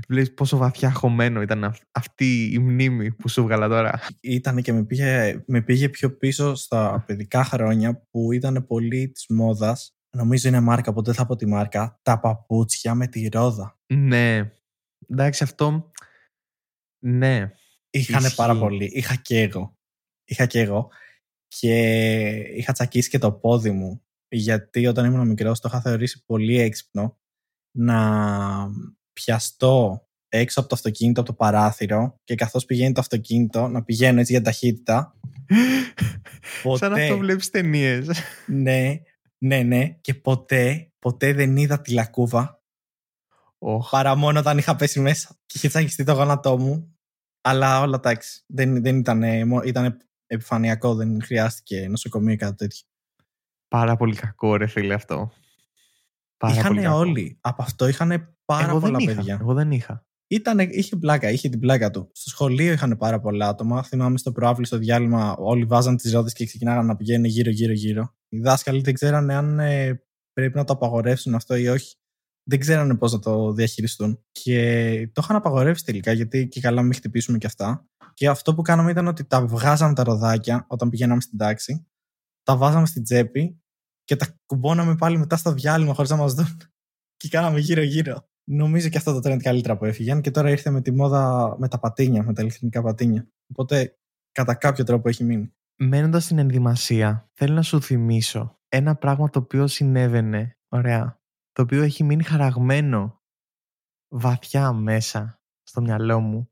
Βλέπεις 0.09 0.35
πόσο 0.35 0.56
βαθιά 0.56 0.92
χωμένο 0.92 1.42
ήταν 1.42 1.75
αυτή 1.92 2.50
η 2.52 2.59
μνήμη 2.59 3.12
που 3.12 3.28
σου 3.28 3.42
βγάλα 3.42 3.68
τώρα. 3.68 4.00
Ήταν 4.21 4.62
και 4.62 4.73
με 4.73 4.85
πήγε, 4.85 5.42
με 5.47 5.62
πήγε 5.62 5.88
πιο 5.88 6.16
πίσω 6.16 6.54
στα 6.54 7.04
παιδικά 7.06 7.44
χρόνια 7.44 8.06
που 8.11 8.32
ήταν 8.32 8.66
πολύ 8.66 9.11
της 9.11 9.26
μόδας. 9.28 9.97
Νομίζω 10.16 10.49
είναι 10.49 10.61
μάρκα, 10.61 10.92
ποτέ 10.92 11.12
θα 11.12 11.26
πω 11.26 11.37
τη 11.37 11.47
μάρκα. 11.47 12.00
Τα 12.02 12.21
παπούτσια 12.21 12.94
με 12.94 13.06
τη 13.06 13.28
ρόδα. 13.28 13.78
Ναι. 13.94 14.52
Εντάξει, 15.09 15.42
αυτό 15.42 15.92
ναι. 17.04 17.52
Είχανε 17.90 18.30
πάρα 18.30 18.59
πολύ. 18.59 18.85
Είχα 18.85 19.14
και 19.14 19.40
εγώ. 19.40 19.78
Είχα 20.25 20.47
και 20.47 20.61
εγώ. 20.61 20.90
Και 21.49 21.75
είχα 22.56 22.73
τσακίσει 22.73 23.11
και 23.11 23.18
το 23.18 23.32
πόδι 23.32 23.71
μου. 23.71 24.02
Γιατί 24.28 24.87
όταν 24.87 25.04
ήμουν 25.04 25.28
μικρός 25.28 25.61
το 25.61 25.68
είχα 25.71 25.80
θεωρήσει 25.80 26.25
πολύ 26.25 26.59
έξυπνο 26.59 27.21
να 27.76 28.68
πιαστώ 29.12 30.07
έξω 30.28 30.61
από 30.61 30.69
το 30.69 30.75
αυτοκίνητο, 30.75 31.21
από 31.21 31.31
το 31.31 31.37
παράθυρο 31.37 32.21
και 32.25 32.35
καθώς 32.35 32.64
πηγαίνει 32.64 32.92
το 32.92 33.00
αυτοκίνητο 33.00 33.69
να 33.69 33.83
πηγαίνω 33.83 34.21
έτσι 34.21 34.33
για 34.33 34.42
ταχύτητα. 34.42 35.16
ποτέ... 36.62 36.78
Σαν 36.78 36.92
αυτό 36.92 37.19
βλέπεις 37.19 37.50
ταινίες. 37.50 38.09
ναι, 38.47 39.00
ναι, 39.38 39.62
ναι. 39.62 39.88
Και 40.00 40.14
ποτέ, 40.14 40.92
ποτέ 40.99 41.33
δεν 41.33 41.57
είδα 41.57 41.81
τη 41.81 41.92
λακκούβα 41.92 42.62
Oh. 43.64 43.78
Παρά 43.90 44.14
μόνο 44.14 44.38
όταν 44.38 44.59
είχα 44.59 44.76
πέσει 44.76 45.00
μέσα 45.00 45.28
και 45.47 45.54
είχε 45.57 45.69
τσακιστεί 45.69 46.04
το 46.04 46.12
γόνατό 46.12 46.59
μου. 46.59 46.97
Αλλά 47.40 47.81
όλα 47.81 47.97
εντάξει. 47.97 48.42
Δεν, 48.47 48.83
δεν 48.83 48.99
ήταν, 48.99 49.23
ήταν 49.64 49.99
επιφανειακό, 50.26 50.95
δεν 50.95 51.23
χρειάστηκε 51.23 51.88
νοσοκομείο 51.88 52.33
ή 52.33 52.37
κάτι 52.37 52.57
τέτοιο. 52.57 52.87
Πάρα 53.69 53.97
πολύ 53.97 54.14
κακό, 54.14 54.57
ρε 54.57 54.66
φίλε, 54.66 54.95
αυτό. 54.95 55.33
είχαν 56.49 56.85
όλοι. 56.87 57.38
Από 57.40 57.62
αυτό 57.62 57.88
είχαν 57.88 58.37
πάρα 58.59 58.71
Εγώ 58.71 58.80
πολλά 58.80 58.99
παιδιά. 59.04 59.38
Εγώ 59.40 59.54
δεν 59.54 59.71
είχα. 59.71 60.06
Ήτανε, 60.26 60.62
είχε 60.62 60.97
πλάκα, 60.97 61.30
είχε 61.30 61.49
την 61.49 61.61
πλάκα 61.61 61.90
του. 61.90 62.11
Στο 62.12 62.30
σχολείο 62.30 62.73
είχαν 62.73 62.97
πάρα 62.97 63.21
πολλά 63.21 63.49
άτομα. 63.49 63.82
Θυμάμαι 63.82 64.18
στο 64.18 64.32
προάβλη, 64.32 64.66
στο 64.66 64.78
διάλειμμα, 64.78 65.37
όλοι 65.37 65.64
βάζαν 65.64 65.97
τις 65.97 66.12
ρόδες 66.12 66.32
και 66.32 66.44
ξεκινάγαν 66.44 66.87
να 66.87 66.97
πηγαίνουν 66.97 67.25
γύρω-γύρω-γύρω. 67.25 68.14
Οι 68.28 68.38
δάσκαλοι 68.38 68.80
δεν 68.80 68.94
ξέρανε 68.94 69.35
αν 69.35 69.59
ε, 69.59 70.02
πρέπει 70.32 70.56
να 70.56 70.64
το 70.64 70.73
απαγορεύσουν 70.73 71.35
αυτό 71.35 71.54
ή 71.56 71.68
όχι. 71.68 71.97
δεν 72.44 72.59
ξέρανε 72.59 72.97
πώς 72.97 73.12
να 73.12 73.18
το 73.18 73.52
διαχειριστούν. 73.52 74.25
Και 74.32 75.11
το 75.12 75.21
είχαν 75.25 75.37
απαγορεύσει 75.37 75.85
τελικά, 75.85 76.12
γιατί 76.12 76.49
και 76.49 76.61
καλά 76.61 76.82
μην 76.82 76.94
χτυπήσουμε 76.94 77.38
και 77.38 77.47
αυτά. 77.47 77.87
Και 78.14 78.28
αυτό 78.28 78.54
που 78.54 78.62
κάναμε 78.62 78.90
ήταν 78.90 79.06
ότι 79.06 79.25
τα 79.25 79.47
βγάζαμε 79.47 79.94
τα 79.94 80.04
ροδάκια 80.04 80.66
όταν 80.68 80.90
πηγαίναμε 80.90 81.21
στην 81.21 81.38
τάξη, 81.38 81.87
τα 82.42 82.56
βάζαμε 82.56 82.87
στην 82.87 83.02
τσέπη 83.02 83.62
και 84.04 84.16
τα 84.16 84.40
κουμπώναμε 84.47 84.97
πάλι 84.97 85.18
μετά 85.18 85.37
στο 85.37 85.52
διάλειμμα 85.52 85.94
χωρίς 85.94 86.11
να 86.11 86.16
μας 86.16 86.35
δουν. 86.35 86.56
Και 87.16 87.28
κάναμε 87.28 87.59
γύρω-γύρω. 87.59 88.30
Νομίζω 88.44 88.88
και 88.88 88.99
αυτό 88.99 89.20
το 89.20 89.30
trend 89.30 89.42
καλύτερα 89.42 89.76
που 89.76 89.84
έφυγαν 89.84 90.20
και 90.20 90.30
τώρα 90.30 90.50
ήρθε 90.50 90.70
με 90.70 90.80
τη 90.80 90.90
μόδα 90.90 91.54
με 91.58 91.68
τα 91.68 91.78
πατίνια, 91.78 92.22
με 92.22 92.32
τα 92.32 92.42
ηλεκτρονικά 92.42 92.82
πατίνια. 92.82 93.28
Οπότε 93.46 93.99
κατά 94.32 94.54
κάποιο 94.54 94.84
τρόπο 94.84 95.08
έχει 95.08 95.25
μείνει. 95.25 95.54
Μένοντας 95.76 96.25
στην 96.25 96.38
ενδυμασία, 96.38 97.30
θέλω 97.32 97.54
να 97.54 97.62
σου 97.62 97.82
θυμίσω 97.82 98.58
ένα 98.68 98.96
πράγμα 98.96 99.30
το 99.30 99.38
οποίο 99.38 99.66
συνέβαινε, 99.66 100.58
ωραία, 100.68 101.20
το 101.52 101.62
οποίο 101.62 101.82
έχει 101.82 102.04
μείνει 102.04 102.22
χαραγμένο 102.22 103.22
βαθιά 104.08 104.72
μέσα 104.72 105.40
στο 105.62 105.80
μυαλό 105.80 106.20
μου 106.20 106.50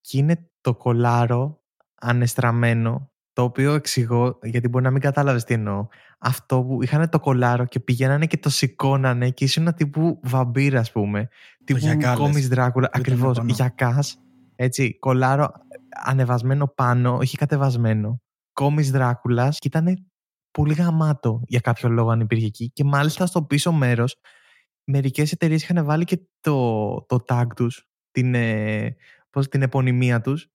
και 0.00 0.18
είναι 0.18 0.50
το 0.60 0.74
κολάρο 0.74 1.64
ανεστραμμένο 1.94 3.11
το 3.32 3.42
οποίο 3.42 3.74
εξηγώ, 3.74 4.38
γιατί 4.42 4.68
μπορεί 4.68 4.84
να 4.84 4.90
μην 4.90 5.00
κατάλαβες 5.00 5.44
τι 5.44 5.54
εννοώ. 5.54 5.86
Αυτό 6.18 6.62
που 6.62 6.82
είχαν 6.82 7.08
το 7.08 7.20
κολάρο 7.20 7.64
και 7.64 7.80
πηγαίνανε 7.80 8.26
και 8.26 8.36
το 8.36 8.48
σηκώνανε 8.48 9.30
και 9.30 9.44
ήσουν 9.44 9.74
τύπου 9.74 10.20
βαμπύρα, 10.22 10.80
ας 10.80 10.92
πούμε. 10.92 11.28
Τύπου 11.64 11.80
κόμις 12.14 12.48
Δράκουλα. 12.48 12.88
Ακριβώς. 12.92 13.40
Γιακάς. 13.44 14.18
Έτσι. 14.56 14.98
Κολάρο 14.98 15.52
ανεβασμένο 16.04 16.66
πάνω, 16.66 17.16
όχι 17.16 17.36
κατεβασμένο. 17.36 18.20
Κόμις 18.52 18.90
Δράκουλας 18.90 19.58
και 19.58 19.68
ήταν 19.68 20.06
πολύ 20.50 20.74
γαμάτο 20.74 21.42
για 21.46 21.60
κάποιο 21.60 21.88
λόγο 21.88 22.10
αν 22.10 22.20
υπήρχε 22.20 22.46
εκεί. 22.46 22.70
Και 22.70 22.84
μάλιστα 22.84 23.26
στο 23.26 23.42
πίσω 23.42 23.72
μέρος, 23.72 24.16
μερικές 24.84 25.32
εταιρείες 25.32 25.62
είχαν 25.62 25.84
βάλει 25.84 26.04
και 26.04 26.20
το, 26.40 26.94
το 27.08 27.24
tag 27.28 27.46
τους, 27.56 27.88
την, 28.10 28.34
ε, 28.34 28.96
την 29.48 29.62
επωνυμία 29.62 30.20
τους 30.20 30.51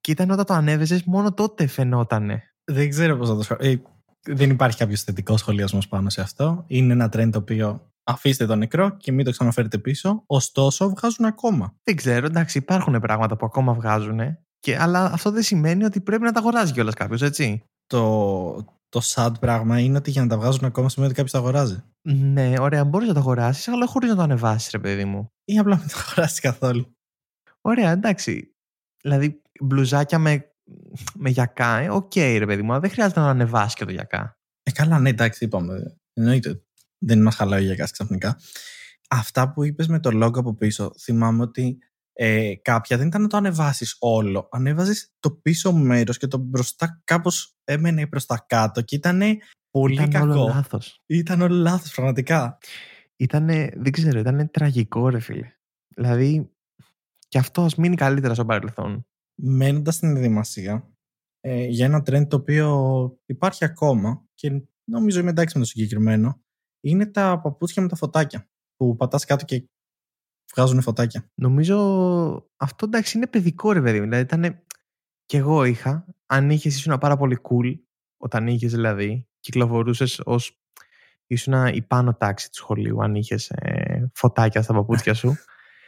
και 0.00 0.10
ήταν 0.10 0.30
όταν 0.30 0.44
το 0.44 0.54
ανέβεζε, 0.54 1.02
μόνο 1.06 1.32
τότε 1.32 1.66
φαινότανε. 1.66 2.42
Δεν 2.64 2.88
ξέρω 2.88 3.16
πώς 3.16 3.28
θα 3.28 3.36
το 3.36 3.42
σχολιάσω. 3.42 3.72
Ε, 3.72 3.82
δεν 4.22 4.50
υπάρχει 4.50 4.76
κάποιος 4.76 5.02
θετικός 5.02 5.40
σχολιασμός 5.40 5.88
πάνω 5.88 6.10
σε 6.10 6.20
αυτό. 6.20 6.64
Είναι 6.66 6.92
ένα 6.92 7.06
trend 7.06 7.28
το 7.32 7.38
οποίο 7.38 7.90
αφήστε 8.04 8.46
το 8.46 8.56
νεκρό 8.56 8.96
και 8.96 9.12
μην 9.12 9.24
το 9.24 9.30
ξαναφέρετε 9.30 9.78
πίσω. 9.78 10.22
Ωστόσο, 10.26 10.88
βγάζουν 10.88 11.24
ακόμα. 11.24 11.74
Δεν 11.82 11.96
ξέρω, 11.96 12.26
εντάξει, 12.26 12.58
υπάρχουν 12.58 13.00
πράγματα 13.00 13.36
που 13.36 13.46
ακόμα 13.46 13.74
βγάζουν. 13.74 14.20
Και, 14.58 14.78
αλλά 14.78 15.04
αυτό 15.04 15.30
δεν 15.30 15.42
σημαίνει 15.42 15.84
ότι 15.84 16.00
πρέπει 16.00 16.22
να 16.22 16.32
τα 16.32 16.40
αγοράζει 16.40 16.72
κιόλας 16.72 16.94
κάποιος, 16.94 17.22
έτσι. 17.22 17.62
Το, 17.86 18.54
το 18.88 19.00
sad 19.04 19.32
πράγμα 19.40 19.80
είναι 19.80 19.96
ότι 19.96 20.10
για 20.10 20.22
να 20.22 20.28
τα 20.28 20.38
βγάζουν 20.38 20.64
ακόμα 20.64 20.88
σημαίνει 20.88 21.12
ότι 21.12 21.22
κάποιος 21.22 21.42
τα 21.42 21.48
αγοράζει. 21.48 21.82
Ναι, 22.02 22.54
ωραία, 22.60 22.84
μπορείς 22.84 23.08
να 23.08 23.14
το 23.14 23.20
αγοράσεις, 23.20 23.68
αλλά 23.68 23.86
χωρίς 23.86 24.10
να 24.10 24.16
το 24.16 24.22
ανεβάσεις, 24.22 24.70
ρε 24.70 24.78
παιδί 24.78 25.04
μου. 25.04 25.30
Ή 25.44 25.58
απλά 25.58 25.76
μην 25.76 25.88
το 25.88 25.94
αγοράσεις 26.06 26.40
καθόλου. 26.40 26.96
Ωραία, 27.60 27.90
εντάξει. 27.90 28.54
Δηλαδή, 29.02 29.42
μπλουζάκια 29.60 30.18
με, 30.18 30.52
με 31.14 31.30
γιακά, 31.30 31.76
ε, 31.76 31.90
OK, 31.90 32.12
okay, 32.14 32.36
ρε 32.38 32.46
παιδί 32.46 32.62
μου, 32.62 32.80
δεν 32.80 32.90
χρειάζεται 32.90 33.20
να 33.20 33.28
ανεβάσει 33.28 33.76
και 33.76 33.84
το 33.84 33.92
γιακά. 33.92 34.38
Ε, 34.62 34.70
καλά, 34.70 34.98
ναι, 34.98 35.08
εντάξει, 35.08 35.44
είπαμε. 35.44 35.96
Εννοείται. 36.12 36.62
Δεν 36.98 37.22
μας 37.22 37.34
χαλάει 37.34 37.60
ο 37.60 37.64
γιακάς 37.64 37.90
ξαφνικά. 37.90 38.40
Αυτά 39.08 39.52
που 39.52 39.64
είπες 39.64 39.88
με 39.88 40.00
το 40.00 40.10
logo 40.10 40.40
από 40.40 40.54
πίσω, 40.54 40.92
θυμάμαι 41.00 41.42
ότι 41.42 41.78
ε, 42.12 42.54
κάποια 42.62 42.96
δεν 42.96 43.06
ήταν 43.06 43.22
να 43.22 43.28
το 43.28 43.36
ανεβάσεις 43.36 43.96
όλο. 43.98 44.48
Ανέβαζες 44.50 45.12
το 45.20 45.30
πίσω 45.30 45.72
μέρος 45.72 46.16
και 46.16 46.26
το 46.26 46.38
μπροστά 46.38 47.02
κάπως 47.04 47.56
έμενε 47.64 48.06
προς 48.06 48.26
τα 48.26 48.44
κάτω 48.48 48.82
και 48.82 48.96
ήταν 48.96 49.22
πολύ 49.70 49.94
ήταν 49.94 50.10
κακό. 50.10 50.26
Όλο 50.26 50.46
λάθος. 50.54 51.02
Ήταν 51.06 51.40
όλο 51.40 51.54
λάθος, 51.54 51.94
πραγματικά. 51.94 52.58
Ήτανε, 53.16 53.70
δεν 53.76 53.92
ξέρω, 53.92 54.18
ήταν 54.18 54.50
τραγικό, 54.50 55.08
ρε 55.08 55.18
φίλε. 55.18 55.52
Δηλαδή, 55.88 56.50
και 57.28 57.38
αυτό 57.38 57.64
ας 57.64 57.74
μείνει 57.74 57.96
καλύτερα 57.96 58.34
στο 58.34 58.44
παρελθόν. 58.44 59.06
Μένοντας 59.42 59.94
στην 59.94 60.08
ενδυμασία, 60.08 60.90
ε, 61.40 61.64
για 61.64 61.84
ένα 61.84 61.98
trend 61.98 62.28
το 62.28 62.36
οποίο 62.36 63.18
υπάρχει 63.26 63.64
ακόμα 63.64 64.24
και 64.34 64.62
νομίζω 64.84 65.20
είμαι 65.20 65.30
εντάξει 65.30 65.58
με 65.58 65.64
το 65.64 65.68
συγκεκριμένο, 65.68 66.42
είναι 66.80 67.06
τα 67.06 67.40
παπούτσια 67.40 67.82
με 67.82 67.88
τα 67.88 67.96
φωτάκια. 67.96 68.48
Που 68.76 68.96
πατάς 68.96 69.24
κάτω 69.24 69.44
και 69.44 69.68
βγάζουν 70.54 70.80
φωτάκια. 70.80 71.30
Νομίζω 71.34 71.76
αυτό 72.56 72.86
εντάξει 72.86 73.16
είναι 73.16 73.26
παιδικό 73.26 73.72
ρε 73.72 73.80
παιδί. 73.80 74.00
Δηλαδή 74.00 74.22
ήταν. 74.22 74.64
Κι 75.24 75.36
εγώ 75.36 75.64
είχα. 75.64 76.06
Αν 76.26 76.50
είχες 76.50 76.76
ήσουν 76.76 76.98
πάρα 76.98 77.16
πολύ 77.16 77.38
cool, 77.42 77.74
όταν 78.16 78.46
είχες 78.46 78.72
δηλαδή, 78.72 79.28
κυκλοφορούσες 79.40 80.20
ως. 80.24 80.60
ήσουν 81.26 81.66
η 81.66 81.82
πάνω 81.82 82.14
τάξη 82.14 82.48
του 82.50 82.56
σχολείου, 82.56 83.02
αν 83.02 83.14
είχες 83.14 83.50
ε, 83.50 84.10
φωτάκια 84.14 84.62
στα 84.62 84.74
παπούτσια 84.74 85.14
σου. 85.14 85.36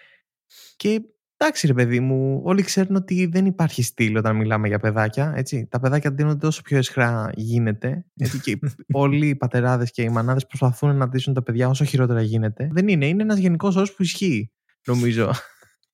και 0.76 1.02
Εντάξει, 1.44 1.66
ρε 1.66 1.72
παιδί 1.72 2.00
μου, 2.00 2.40
όλοι 2.44 2.62
ξέρουν 2.62 2.96
ότι 2.96 3.26
δεν 3.26 3.46
υπάρχει 3.46 3.82
στυλ 3.82 4.16
όταν 4.16 4.36
μιλάμε 4.36 4.68
για 4.68 4.78
παιδάκια. 4.78 5.32
Έτσι. 5.36 5.66
Τα 5.70 5.80
παιδάκια 5.80 6.10
δίνονται 6.10 6.46
όσο 6.46 6.62
πιο 6.62 6.76
εσχρά 6.76 7.30
γίνεται. 7.34 8.04
Έτσι, 8.16 8.40
και 8.40 8.58
όλοι 8.92 9.28
οι 9.28 9.36
πατεράδες 9.36 9.90
και 9.90 10.02
οι 10.02 10.08
μανάδες 10.08 10.46
προσπαθούν 10.46 10.96
να 10.96 11.08
ντύσουν 11.08 11.34
τα 11.34 11.42
παιδιά 11.42 11.68
όσο 11.68 11.84
χειρότερα 11.84 12.22
γίνεται. 12.22 12.68
Δεν 12.72 12.88
είναι. 12.88 13.06
Είναι 13.06 13.22
ένας 13.22 13.38
γενικός 13.38 13.76
όρος 13.76 13.94
που 13.94 14.02
ισχύει, 14.02 14.52
νομίζω. 14.86 15.30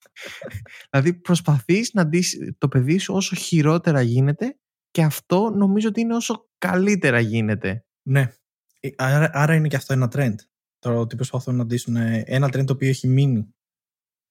δηλαδή, 0.90 1.14
προσπαθείς 1.14 1.90
να 1.92 2.06
ντύσεις 2.06 2.54
το 2.58 2.68
παιδί 2.68 2.98
σου 2.98 3.14
όσο 3.14 3.36
χειρότερα 3.36 4.00
γίνεται 4.00 4.58
και 4.90 5.02
αυτό 5.02 5.50
νομίζω 5.50 5.88
ότι 5.88 6.00
είναι 6.00 6.14
όσο 6.14 6.48
καλύτερα 6.58 7.20
γίνεται. 7.20 7.84
Ναι. 8.02 8.32
Ε, 8.80 8.88
άρα, 8.96 9.30
άρα 9.32 9.54
είναι 9.54 9.68
και 9.68 9.76
αυτό 9.76 9.92
ένα 9.92 10.10
trend. 10.14 10.34
Το 10.78 10.98
ότι 10.98 11.16
προσπαθούν 11.16 11.56
να 11.56 11.66
ντύσουν 11.66 11.96
ένα 12.24 12.46
trend 12.46 12.64
το 12.64 12.72
οποίο 12.72 12.88
έχει 12.88 13.08
μείνει 13.08 13.54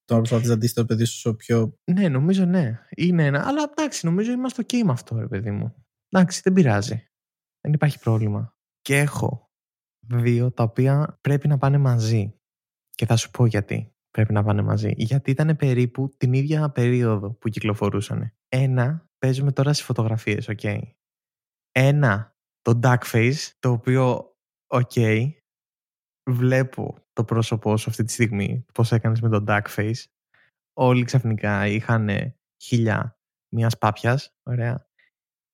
το 0.08 0.14
να 0.14 0.20
προσπαθεί 0.20 0.48
να 0.48 0.56
δει 0.56 0.74
το 0.74 0.86
παιδί 0.86 1.06
σου 1.06 1.36
πιο. 1.36 1.78
Ναι, 1.92 2.10
νομίζω 2.10 2.46
ναι. 2.46 2.80
Είναι 2.96 3.26
ένα. 3.26 3.48
Αλλά 3.48 3.72
εντάξει, 3.72 4.06
νομίζω 4.06 4.32
είμαστε 4.32 4.64
OK 4.68 4.82
με 4.84 4.92
αυτό, 4.92 5.20
ρε 5.20 5.28
παιδί 5.28 5.52
μου. 5.52 5.86
Εντάξει, 6.10 6.42
δεν 6.44 6.54
πειράζει. 6.54 7.08
Δεν 7.62 7.74
υπάρχει 7.74 8.00
πρόβλημα. 8.00 8.56
Και 8.82 8.98
έχω 8.98 9.52
δύο 10.08 10.52
τα 10.52 10.64
οποία 10.64 11.18
πρέπει 11.22 11.48
να 11.48 11.58
πάνε 11.58 11.78
μαζί. 11.78 12.34
Και 12.92 13.06
θα 13.06 13.16
σου 13.16 13.32
πω 13.32 13.46
γιατί 13.46 13.96
πρέπει 14.12 14.34
να 14.34 14.44
πάνε 14.44 14.62
μαζί. 14.62 14.94
Γιατί 14.96 15.32
ήταν 15.32 15.56
περίπου 15.56 16.10
την 16.18 16.34
ίδια 16.34 16.70
περίοδο 16.70 17.34
που 17.34 17.50
κυκλοφορούσαν. 17.50 18.34
Ένα, 18.50 19.10
παίζουμε 19.18 19.52
τώρα 19.52 19.74
στι 19.74 19.84
φωτογραφίες, 19.84 20.50
OK. 20.50 20.80
Ένα, 21.72 22.36
το 22.62 22.80
duck 22.84 23.02
face, 23.12 23.52
το 23.60 23.72
οποίο, 23.72 24.36
OK, 24.68 25.30
βλέπω 26.28 26.96
το 27.14 27.24
πρόσωπό 27.24 27.78
σου 27.78 27.90
αυτή 27.90 28.04
τη 28.04 28.12
στιγμή, 28.12 28.66
πώς 28.74 28.92
έκανες 28.92 29.22
με 29.22 29.30
τον 29.30 29.46
duck 29.48 29.66
face. 29.76 30.04
Όλοι 30.74 31.04
ξαφνικά 31.04 31.68
είχαν 31.68 32.10
χίλια 32.62 33.20
μιας 33.50 33.78
πάπιας, 33.78 34.36
ωραία. 34.44 34.88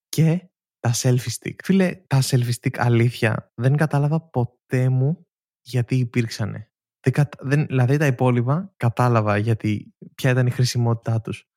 Και 0.10 0.48
τα 0.80 0.92
selfie 0.94 1.34
stick. 1.40 1.56
Φίλε, 1.64 1.96
τα 2.08 2.20
selfie 2.22 2.54
stick 2.62 2.78
αλήθεια 2.78 3.52
δεν 3.56 3.76
κατάλαβα 3.76 4.22
ποτέ 4.22 4.90
μου 4.90 5.28
γιατί 5.62 5.96
υπήρξανε. 5.96 6.72
Δεν, 7.00 7.30
δεν, 7.40 7.66
δηλαδή 7.66 7.98
τα 7.98 8.06
υπόλοιπα 8.06 8.74
κατάλαβα 8.78 9.38
γιατί 9.38 9.94
ποια 10.16 10.30
ήταν 10.30 10.48
η 10.48 10.52
χρησιμότητά 10.52 11.22
τους. 11.22 11.50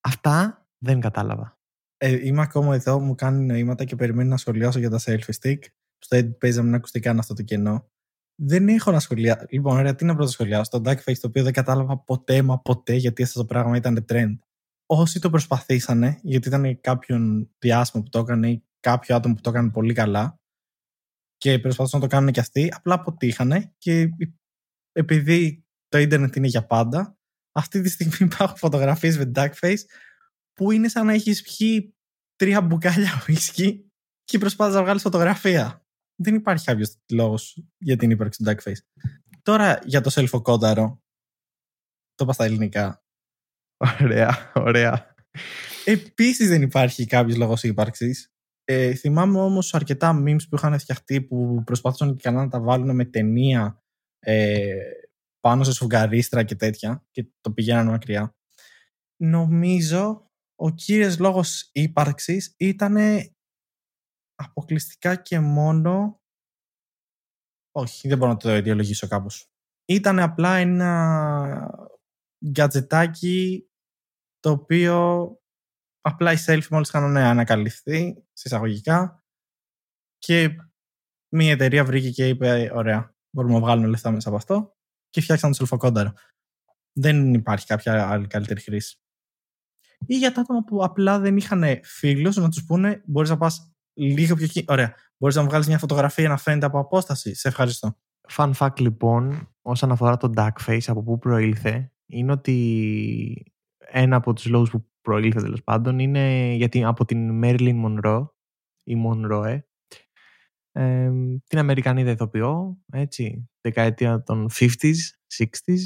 Αυτά 0.00 0.66
δεν 0.78 1.00
κατάλαβα. 1.00 1.58
Ε, 1.96 2.26
είμαι 2.26 2.42
ακόμα 2.42 2.74
εδώ, 2.74 3.00
μου 3.00 3.14
κάνει 3.14 3.44
νοήματα 3.44 3.84
και 3.84 3.96
περιμένω 3.96 4.28
να 4.28 4.36
σχολιάσω 4.36 4.78
για 4.78 4.90
τα 4.90 4.98
selfie 5.00 5.32
stick. 5.40 5.58
Στο 5.98 6.16
edit 6.16 6.38
παίζαμε 6.38 6.70
να 6.70 6.76
ακουστεί 6.76 7.00
καν 7.00 7.18
αυτό 7.18 7.34
το 7.34 7.42
κενό. 7.42 7.90
Δεν 8.36 8.68
έχω 8.68 8.90
να 8.90 9.00
σχολιάσω. 9.00 9.46
Λοιπόν, 9.48 9.76
ωραία, 9.76 9.94
τι 9.94 10.04
να 10.04 10.14
πρώτο 10.14 10.30
σχολιάσω. 10.30 10.70
Το 10.70 10.90
Duckface 10.90 11.18
το 11.20 11.26
οποίο 11.26 11.42
δεν 11.42 11.52
κατάλαβα 11.52 11.98
ποτέ 11.98 12.42
μα 12.42 12.60
ποτέ 12.60 12.94
γιατί 12.94 13.22
αυτό 13.22 13.38
το 13.38 13.44
πράγμα 13.44 13.76
ήταν 13.76 14.04
trend. 14.08 14.38
Όσοι 14.86 15.20
το 15.20 15.30
προσπαθήσανε, 15.30 16.18
γιατί 16.22 16.48
ήταν 16.48 16.80
κάποιον 16.80 17.50
διάσημο 17.58 18.02
που 18.02 18.08
το 18.08 18.18
έκανε 18.18 18.50
ή 18.50 18.64
κάποιο 18.80 19.16
άτομο 19.16 19.34
που 19.34 19.40
το 19.40 19.50
έκανε 19.50 19.70
πολύ 19.70 19.92
καλά 19.92 20.38
και 21.36 21.58
προσπαθούσαν 21.58 22.00
να 22.00 22.08
το 22.08 22.14
κάνουν 22.14 22.32
και 22.32 22.40
αυτοί, 22.40 22.72
απλά 22.74 22.94
αποτύχανε 22.94 23.74
και 23.78 24.08
επειδή 24.92 25.64
το 25.88 25.98
ίντερνετ 25.98 26.36
είναι 26.36 26.46
για 26.46 26.66
πάντα, 26.66 27.18
αυτή 27.52 27.80
τη 27.80 27.88
στιγμή 27.88 28.16
υπάρχουν 28.32 28.56
φωτογραφίες 28.56 29.18
με 29.18 29.30
Duckface 29.34 29.80
που 30.52 30.70
είναι 30.70 30.88
σαν 30.88 31.06
να 31.06 31.12
έχεις 31.12 31.42
πιει 31.42 31.94
τρία 32.36 32.60
μπουκάλια 32.60 33.10
ουίσκι 33.28 33.92
και 34.24 34.38
προσπάθησες 34.38 34.78
να 34.78 34.84
βγάλεις 34.84 35.02
φωτογραφία 35.02 35.83
δεν 36.16 36.34
υπάρχει 36.34 36.64
κάποιο 36.64 36.86
λόγος 37.12 37.64
για 37.78 37.96
την 37.96 38.10
ύπαρξη 38.10 38.44
του 38.44 38.50
Duckface. 38.50 39.02
Τώρα 39.42 39.80
για 39.84 40.00
το 40.00 40.10
self-κόνταρο. 40.14 41.02
Το 42.14 42.24
είπα 42.24 42.32
στα 42.32 42.44
ελληνικά. 42.44 43.04
Ωραία, 44.02 44.52
ωραία. 44.54 45.14
Επίσης 45.84 46.48
δεν 46.48 46.62
υπάρχει 46.62 47.06
κάποιος 47.06 47.36
λόγος 47.36 47.62
ύπαρξης. 47.62 48.32
Ε, 48.64 48.94
θυμάμαι 48.94 49.40
όμως 49.40 49.74
αρκετά 49.74 50.22
memes 50.26 50.48
που 50.48 50.56
είχαν 50.56 50.78
φτιαχτεί 50.78 51.22
που 51.22 51.62
προσπαθούσαν 51.64 52.16
και 52.16 52.22
καλά 52.22 52.42
να 52.42 52.48
τα 52.48 52.60
βάλουν 52.60 52.94
με 52.94 53.04
ταινία 53.04 53.82
ε, 54.18 54.74
πάνω 55.40 55.64
σε 55.64 55.72
σφουγγαρίστρα 55.72 56.42
και 56.42 56.54
τέτοια 56.54 57.04
και 57.10 57.26
το 57.40 57.52
πηγαίνανε 57.52 57.90
μακριά. 57.90 58.36
Νομίζω 59.16 60.30
ο 60.54 60.70
κύριος 60.70 61.18
λόγος 61.18 61.68
ύπαρξης 61.72 62.54
ήταν 62.56 62.96
αποκλειστικά 64.34 65.16
και 65.16 65.40
μόνο 65.40 66.20
Όχι, 67.76 68.08
δεν 68.08 68.18
μπορώ 68.18 68.30
να 68.30 68.36
το 68.36 68.56
ιδεολογήσω 68.56 69.08
κάπως. 69.08 69.48
Ήταν 69.84 70.18
απλά 70.18 70.56
ένα 70.56 71.90
γκατζετάκι 72.50 73.68
το 74.40 74.50
οποίο 74.50 75.28
απλά 76.00 76.32
η 76.32 76.36
selfie 76.46 76.68
μόλις 76.70 76.90
κάνανε 76.90 77.22
ανακαλυφθεί 77.22 78.24
συσσαγωγικά 78.32 79.24
και 80.18 80.56
μια 81.34 81.52
εταιρεία 81.52 81.84
βρήκε 81.84 82.10
και 82.10 82.28
είπε 82.28 82.70
ωραία, 82.74 83.16
μπορούμε 83.30 83.54
να 83.54 83.60
βγάλουμε 83.60 83.86
λεφτά 83.86 84.10
μέσα 84.10 84.28
από 84.28 84.36
αυτό 84.36 84.76
και 85.10 85.20
φτιάξαν 85.20 85.50
το 85.50 85.56
σελφοκόνταρο. 85.56 86.12
Δεν 86.92 87.34
υπάρχει 87.34 87.66
κάποια 87.66 88.08
άλλη 88.08 88.26
καλύτερη 88.26 88.60
χρήση. 88.60 88.98
Ή 90.06 90.16
για 90.16 90.32
τα 90.32 90.40
άτομα 90.40 90.64
που 90.64 90.84
απλά 90.84 91.18
δεν 91.18 91.36
είχαν 91.36 91.64
φίλους 91.82 92.36
να 92.36 92.48
τους 92.48 92.64
πούνε 92.64 93.02
μπορείς 93.06 93.30
να 93.30 93.36
πας 93.36 93.73
λίγο 93.94 94.34
πιο 94.34 94.44
εκεί. 94.44 94.64
Ωραία. 94.68 94.94
Μπορείς 95.16 95.36
να 95.36 95.44
βγάλεις 95.44 95.66
μια 95.66 95.78
φωτογραφία 95.78 96.28
να 96.28 96.36
φαίνεται 96.36 96.66
από 96.66 96.78
απόσταση; 96.78 97.34
Σε 97.34 97.48
ευχαριστώ. 97.48 97.96
Fun 98.30 98.52
fact 98.58 98.80
λοιπόν, 98.80 99.48
όσον 99.62 99.90
αφορά 99.90 100.16
το 100.16 100.32
duckface, 100.36 100.84
από 100.86 101.02
πού 101.02 101.18
προήλθε, 101.18 101.92
είναι 102.06 102.32
ότι 102.32 103.52
ένα 103.78 104.16
από 104.16 104.32
τους 104.32 104.46
λόγους 104.46 104.70
που 104.70 104.86
προήλθε 105.00 105.40
τέλος 105.40 105.62
πάντων 105.62 105.98
είναι 105.98 106.52
γιατί 106.54 106.84
από 106.84 107.04
την 107.04 107.40
Marilyn 107.44 107.84
Monroe 107.84 108.26
ή 108.82 108.94
Monroe 109.06 109.58
ε, 110.72 111.10
την 111.46 111.58
Αμερικανίδα 111.58 112.10
ηθοποιό, 112.10 112.78
έτσι, 112.92 113.50
δεκαετία 113.60 114.22
των 114.22 114.50
50s, 114.52 114.94
60s, 115.38 115.80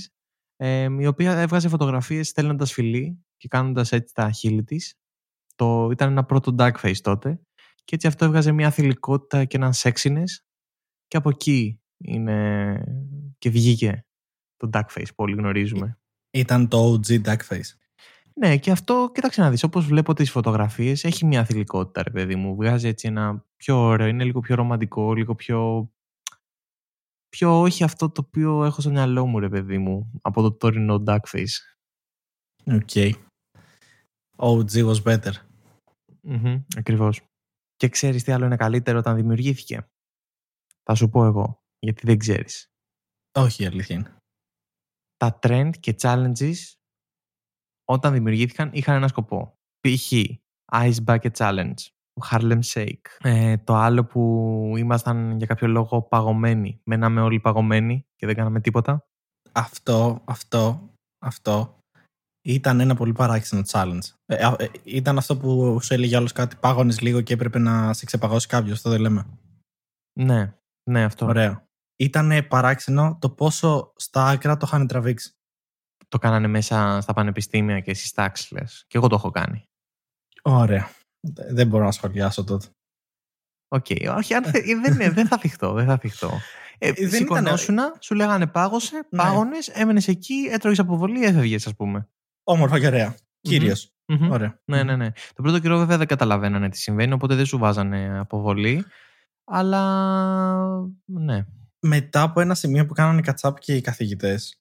ε, 0.57 0.89
η 0.99 1.07
οποία 1.07 1.39
έβγαζε 1.39 1.69
φωτογραφίες 1.69 2.29
στέλνοντας 2.29 2.73
φιλί 2.73 3.25
και 3.37 3.49
κάνοντας 3.49 3.93
έτσι 3.93 4.15
τα 4.15 4.31
χείλη 4.31 4.65
της. 4.65 4.95
Το, 5.55 5.89
ήταν 5.91 6.11
ένα 6.11 6.25
πρώτο 6.25 6.55
duckface 6.59 7.01
τότε 7.03 7.41
και 7.89 7.95
έτσι 7.95 8.07
αυτό 8.07 8.25
έβγαζε 8.25 8.53
μια 8.53 8.71
θηλυκότητα 8.71 9.45
και 9.45 9.57
έναν 9.57 9.73
sexiness 9.75 10.43
και 11.07 11.17
από 11.17 11.29
εκεί 11.29 11.81
είναι 11.97 12.85
και 13.39 13.51
βγήκε 13.51 14.07
το 14.57 14.71
duckface 14.73 15.07
που 15.07 15.15
όλοι 15.17 15.35
γνωρίζουμε. 15.35 15.99
Ήταν 16.31 16.69
το 16.69 16.93
OG 16.93 17.23
duckface. 17.25 17.71
Ναι, 18.35 18.57
και 18.59 18.71
αυτό, 18.71 19.11
κοίταξε 19.15 19.41
να 19.41 19.51
δεις, 19.51 19.63
όπως 19.63 19.87
βλέπω 19.87 20.15
τις 20.15 20.31
φωτογραφίες, 20.31 21.05
έχει 21.05 21.27
μια 21.27 21.45
θηλυκότητα, 21.45 22.03
ρε 22.03 22.11
παιδί 22.11 22.35
μου. 22.35 22.55
Βγάζει 22.55 22.89
έτσι 22.89 23.07
ένα 23.09 23.45
πιο 23.57 23.77
ωραίο, 23.79 24.07
είναι 24.07 24.25
λίγο 24.25 24.41
πιο 24.41 24.55
ρομαντικό, 24.55 25.15
λίγο 25.15 25.35
πιο... 25.35 25.91
Πιο 27.29 27.61
όχι 27.61 27.85
αυτό 27.85 28.11
το 28.11 28.25
οποίο 28.27 28.65
έχω 28.65 28.81
στο 28.81 28.91
μυαλό 28.91 29.27
μου, 29.27 29.39
ρε 29.39 29.49
παιδί 29.49 29.79
μου, 29.79 30.11
από 30.23 30.43
το 30.43 30.53
τωρινό 30.53 31.03
duckface. 31.07 31.57
OK. 32.65 32.91
Okay. 32.95 33.13
OG 34.37 34.93
was 34.93 35.03
better. 35.03 35.33
Mm-hmm, 36.29 36.63
ακριβώς. 36.77 37.21
Και 37.79 37.89
ξέρεις 37.89 38.25
τι 38.25 38.33
άλλο 38.33 38.45
είναι 38.45 38.57
καλύτερο 38.57 38.99
όταν 38.99 39.17
δημιουργήθηκε; 39.17 39.89
Θα 40.83 40.95
σου 40.95 41.09
πω 41.09 41.25
εγώ, 41.25 41.63
γιατί 41.79 42.07
δεν 42.07 42.19
ξέρεις. 42.19 42.73
Όχι, 43.39 43.63
η 43.63 43.67
αλήθεια 43.67 43.97
είναι. 43.97 44.17
Τα 45.17 45.39
trend 45.43 45.71
και 45.81 45.95
challenges 46.01 46.57
όταν 47.85 48.13
δημιουργήθηκαν 48.13 48.71
είχαν 48.73 48.95
ένα 48.97 49.09
σκοπό. 49.09 49.53
Π.χ. 49.81 50.13
Ice 50.73 51.05
Bucket 51.05 51.31
Challenge, 51.37 51.75
Harlem 52.31 52.61
Shake. 52.63 53.07
Ε, 53.19 53.57
το 53.57 53.75
άλλο 53.75 54.05
που 54.05 54.23
ήμασταν 54.77 55.37
για 55.37 55.47
κάποιο 55.47 55.69
λόγο 55.69 56.03
παγωμένοι. 56.03 56.81
Μέναμε 56.85 57.21
όλοι 57.21 57.41
παγωμένοι 57.41 58.07
και 58.17 58.27
δεν 58.27 58.35
κάναμε 58.35 58.61
τίποτα. 58.61 59.07
Αυτό, 59.53 60.23
αυτό, 60.25 60.95
αυτό 61.19 61.78
ήταν 62.43 62.81
ένα 62.81 62.95
πολύ 62.95 63.13
παράξενο 63.13 63.63
challenge. 63.71 64.09
Ε, 64.27 64.51
ε, 64.59 64.69
ήταν 64.85 65.19
αυτό 65.19 65.37
που 65.37 65.81
σου 65.83 65.95
έλεγε 65.95 66.17
άλλος 66.17 66.33
κάτι, 66.33 66.57
πάγωνες 66.57 67.01
λίγο 67.01 67.21
και 67.21 67.33
έπρεπε 67.33 67.59
να 67.59 67.93
σε 67.93 68.05
ξεπαγώσει 68.05 68.47
κάποιος. 68.47 68.77
Αυτό 68.77 68.91
δεν 68.91 69.01
λέμε. 69.01 69.27
Ναι, 70.21 70.55
ναι, 70.91 71.05
αυτό. 71.05 71.27
Ωραίο. 71.27 71.67
Ήταν 71.97 72.47
παράξενο 72.49 73.19
το 73.21 73.31
πόσο 73.31 73.93
στα 73.97 74.27
άκρα 74.27 74.57
το 74.57 74.67
είχαν 74.69 74.87
τραβήξει 74.87 75.39
το 76.09 76.19
κάνανε 76.19 76.47
μέσα 76.47 76.99
στα 77.01 77.13
πανεπιστήμια 77.13 77.81
και 77.81 77.95
στις 77.95 78.13
τάξεις 78.13 78.51
λες. 78.51 78.85
Και 78.89 78.99
εγώ 78.99 79.09
το 79.09 79.15
έχω 79.15 79.31
κάνει. 79.31 79.69
Ωραία. 80.43 80.91
Δεν 81.51 81.67
μπορώ 81.67 81.85
να 81.85 81.91
σχολιάσω 81.91 82.45
τότε. 82.45 82.67
OK. 83.69 83.87
Okay. 83.89 84.15
Όχι, 84.17 84.35
αν, 84.35 84.45
δεν, 84.83 85.15
δεν 85.15 85.27
θα 85.27 85.39
θιχτώ. 85.39 85.73
Δεν 85.73 85.87
θα 85.87 85.99
θιχτώ. 85.99 86.31
Ε, 86.79 86.89
ε, 86.89 87.09
σηκωνόσουνα, 87.09 87.97
σου 88.01 88.15
λέγανε 88.15 88.47
πάγωσε, 88.47 88.97
ναι. 88.97 89.19
πάγωνες, 89.23 89.69
έμενες 89.69 90.09
εκεί, 90.09 90.49
έτρωγες 90.51 90.79
αποβολή, 90.79 91.25
έφευγες 91.25 91.67
ας 91.67 91.75
πούμε. 91.75 92.09
Όμορφα 92.51 92.81
και 92.81 92.87
ωραία. 92.87 93.15
Κύριος. 93.41 93.93
Mm-hmm. 94.07 94.29
Ωραία. 94.31 94.61
Ναι, 94.65 94.83
ναι, 94.83 94.97
ναι. 94.97 95.11
Το 95.35 95.43
πρώτο 95.43 95.59
καιρό 95.59 95.79
βέβαια 95.79 95.97
δεν 95.99 96.07
καταλαβαίνανε 96.07 96.69
τι 96.69 96.79
συμβαίνει, 96.79 97.13
οπότε 97.13 97.35
δεν 97.35 97.45
σου 97.45 97.59
βάζανε 97.59 98.19
αποβολή. 98.19 98.85
Αλλά 99.45 99.83
ναι. 101.05 101.45
Μετά 101.81 102.23
από 102.23 102.41
ένα 102.41 102.55
σημείο 102.55 102.87
που 102.87 102.93
κάνανε 102.93 103.21
κατσάπ 103.21 103.59
και 103.59 103.75
οι 103.75 103.81
καθηγητές, 103.81 104.61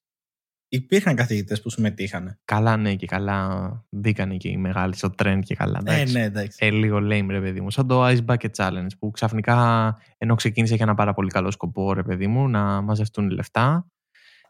υπήρχαν 0.68 1.14
καθηγητές 1.14 1.62
που 1.62 1.70
συμμετείχαν. 1.70 2.38
Καλά, 2.44 2.76
ναι, 2.76 2.94
και 2.94 3.06
καλά 3.06 3.70
μπήκανε 3.90 4.36
και 4.36 4.48
οι 4.48 4.56
μεγάλοι 4.56 4.96
στο 4.96 5.14
trend 5.22 5.40
και 5.44 5.54
καλά. 5.54 5.82
Ε, 5.84 6.04
ναι, 6.04 6.22
εντάξει. 6.22 6.58
Ε, 6.60 6.70
λίγο 6.70 6.96
lame, 6.96 7.26
ρε 7.28 7.40
παιδί 7.40 7.60
μου. 7.60 7.70
Σαν 7.70 7.86
το 7.86 8.06
Ice 8.06 8.24
Bucket 8.26 8.50
Challenge 8.56 8.90
που 8.98 9.10
ξαφνικά 9.10 9.96
ενώ 10.18 10.34
ξεκίνησε 10.34 10.74
για 10.74 10.84
ένα 10.84 10.94
πάρα 10.94 11.14
πολύ 11.14 11.30
καλό 11.30 11.50
σκοπό, 11.50 11.92
ρε 11.92 12.02
παιδί 12.02 12.26
μου, 12.26 12.48
να 12.48 12.80
μαζευτούν 12.80 13.30
λεφτά. 13.30 13.86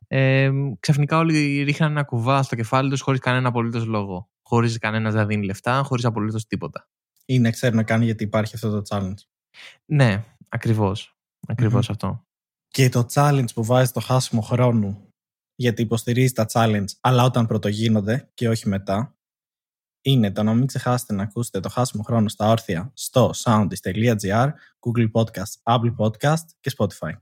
Ε, 0.08 0.50
ξαφνικά 0.80 1.18
όλοι 1.18 1.62
ρίχναν 1.62 1.90
ένα 1.90 2.02
κουβά 2.02 2.42
στο 2.42 2.56
κεφάλι 2.56 2.90
τους 2.90 3.00
χωρίς 3.00 3.20
κανένα 3.20 3.48
απολύτως 3.48 3.84
λόγο. 3.84 4.30
Χωρίς 4.42 4.78
κανένας 4.78 5.14
να 5.14 5.26
δίνει 5.26 5.44
λεφτά, 5.44 5.82
χωρίς 5.82 6.04
απολύτως 6.04 6.46
τίποτα. 6.46 6.88
Ή 7.24 7.38
να 7.38 7.50
ξέρει 7.50 7.74
να 7.74 7.82
κάνει 7.82 8.04
γιατί 8.04 8.24
υπάρχει 8.24 8.54
αυτό 8.54 8.70
το 8.70 8.82
challenge. 8.88 9.22
Ναι, 9.84 10.24
ακριβώς. 10.48 11.16
Ακριβώς 11.46 11.90
αυτό. 11.90 12.26
Και 12.68 12.88
το 12.88 13.06
challenge 13.12 13.54
που 13.54 13.64
βάζει 13.64 13.92
το 13.92 14.00
χάσιμο 14.00 14.40
χρόνου 14.40 15.08
γιατί 15.54 15.82
υποστηρίζει 15.82 16.32
τα 16.32 16.46
challenge, 16.52 16.84
αλλά 17.00 17.24
όταν 17.24 17.46
πρωτογίνονται 17.46 18.30
και 18.34 18.48
όχι 18.48 18.68
μετά, 18.68 19.16
είναι 20.02 20.30
το 20.30 20.42
να 20.42 20.54
μην 20.54 20.66
ξεχάσετε 20.66 21.14
να 21.14 21.22
ακούσετε 21.22 21.60
το 21.60 21.68
χάσιμο 21.68 22.02
χρόνο 22.02 22.28
στα 22.28 22.48
όρθια 22.48 22.90
στο 22.94 23.30
soundist.gr, 23.44 24.48
Google 24.80 25.10
Podcast, 25.12 25.52
Apple 25.62 25.94
Podcast 25.96 26.44
και 26.60 26.72
Spotify. 26.76 27.12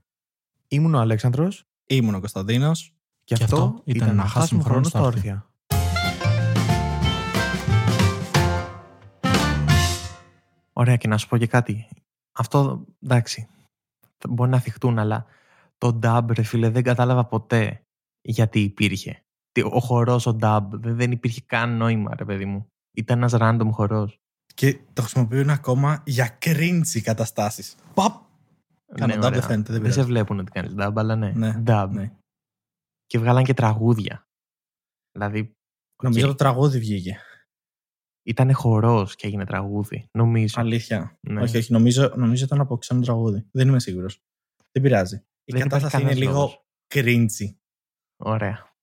Ήμουν 0.67 0.95
ο 0.95 0.99
Αλέξανδρος. 0.99 1.66
Ήμουν 1.87 2.15
ο 2.15 2.19
Κωνσταντίνος. 2.19 2.93
Και, 3.23 3.35
και 3.35 3.43
αυτό 3.43 3.81
ήταν 3.83 4.09
ένα 4.09 4.25
χάσιμο 4.25 4.61
χρόνο 4.61 4.83
στα 4.83 5.01
όρθια. 5.01 5.49
Ωραία 10.73 10.95
και 10.95 11.07
να 11.07 11.17
σου 11.17 11.27
πω 11.27 11.37
και 11.37 11.47
κάτι. 11.47 11.87
Αυτό 12.31 12.85
εντάξει, 13.03 13.47
μπορεί 14.29 14.49
να 14.49 14.59
θυχτούν, 14.59 14.99
αλλά 14.99 15.25
το 15.77 15.99
dub 16.03 16.23
ρε 16.35 16.43
φίλε 16.43 16.69
δεν 16.69 16.83
κατάλαβα 16.83 17.25
ποτέ 17.25 17.81
γιατί 18.21 18.59
υπήρχε. 18.59 19.21
Ο 19.71 19.79
χορός, 19.79 20.25
ο 20.25 20.37
dub, 20.41 20.61
δεν 20.71 21.11
υπήρχε 21.11 21.41
καν 21.45 21.77
νόημα, 21.77 22.15
ρε 22.15 22.25
παιδί 22.25 22.45
μου. 22.45 22.67
Ήταν 22.91 23.17
ένας 23.17 23.33
random 23.35 23.69
χορός. 23.71 24.19
Και 24.53 24.79
το 24.93 25.01
χρησιμοποιούν 25.01 25.49
ακόμα 25.49 26.03
για 26.05 26.37
cringy 26.41 27.01
καταστάσεις. 27.03 27.75
Παπ! 27.93 28.26
Κάνω 28.95 29.15
ναι, 29.15 29.27
dub, 29.27 29.31
δεν 29.31 29.41
φαίνεται. 29.41 29.73
Δεν, 29.73 29.81
δεν 29.81 29.91
σε 29.91 30.03
βλέπουν 30.03 30.39
ότι 30.39 30.51
κάνεις 30.51 30.73
dub, 30.77 30.93
αλλά 30.95 31.15
ναι. 31.15 31.31
ναι 31.31 31.63
dub. 31.65 31.87
Ναι. 31.91 32.11
Και 33.05 33.19
βγάλαν 33.19 33.43
και 33.43 33.53
τραγούδια. 33.53 34.27
Δηλαδή. 35.11 35.55
Νομίζω 36.03 36.25
και... 36.25 36.31
το 36.31 36.35
τραγούδι 36.35 36.79
βγήκε. 36.79 37.19
Ήταν 38.25 38.53
χορός 38.53 39.15
και 39.15 39.27
έγινε 39.27 39.45
τραγούδι. 39.45 40.09
Νομίζω. 40.11 40.61
Αλήθεια. 40.61 41.17
Ναι. 41.21 41.41
Όχι, 41.41 41.57
όχι. 41.57 41.71
Νομίζω, 41.71 42.13
νομίζω 42.15 42.45
ήταν 42.45 42.59
από 42.59 42.77
ξένο 42.77 43.01
τραγούδι. 43.01 43.47
Δεν 43.51 43.67
είμαι 43.67 43.79
σίγουρος. 43.79 44.23
Δεν 44.71 44.83
πειράζει. 44.83 45.25
Η 45.43 45.53
κατάσταση 45.53 46.01
είναι 46.01 46.13
λίγο 46.13 46.65
cringy. 46.93 47.55
Ωραία. 48.17 48.76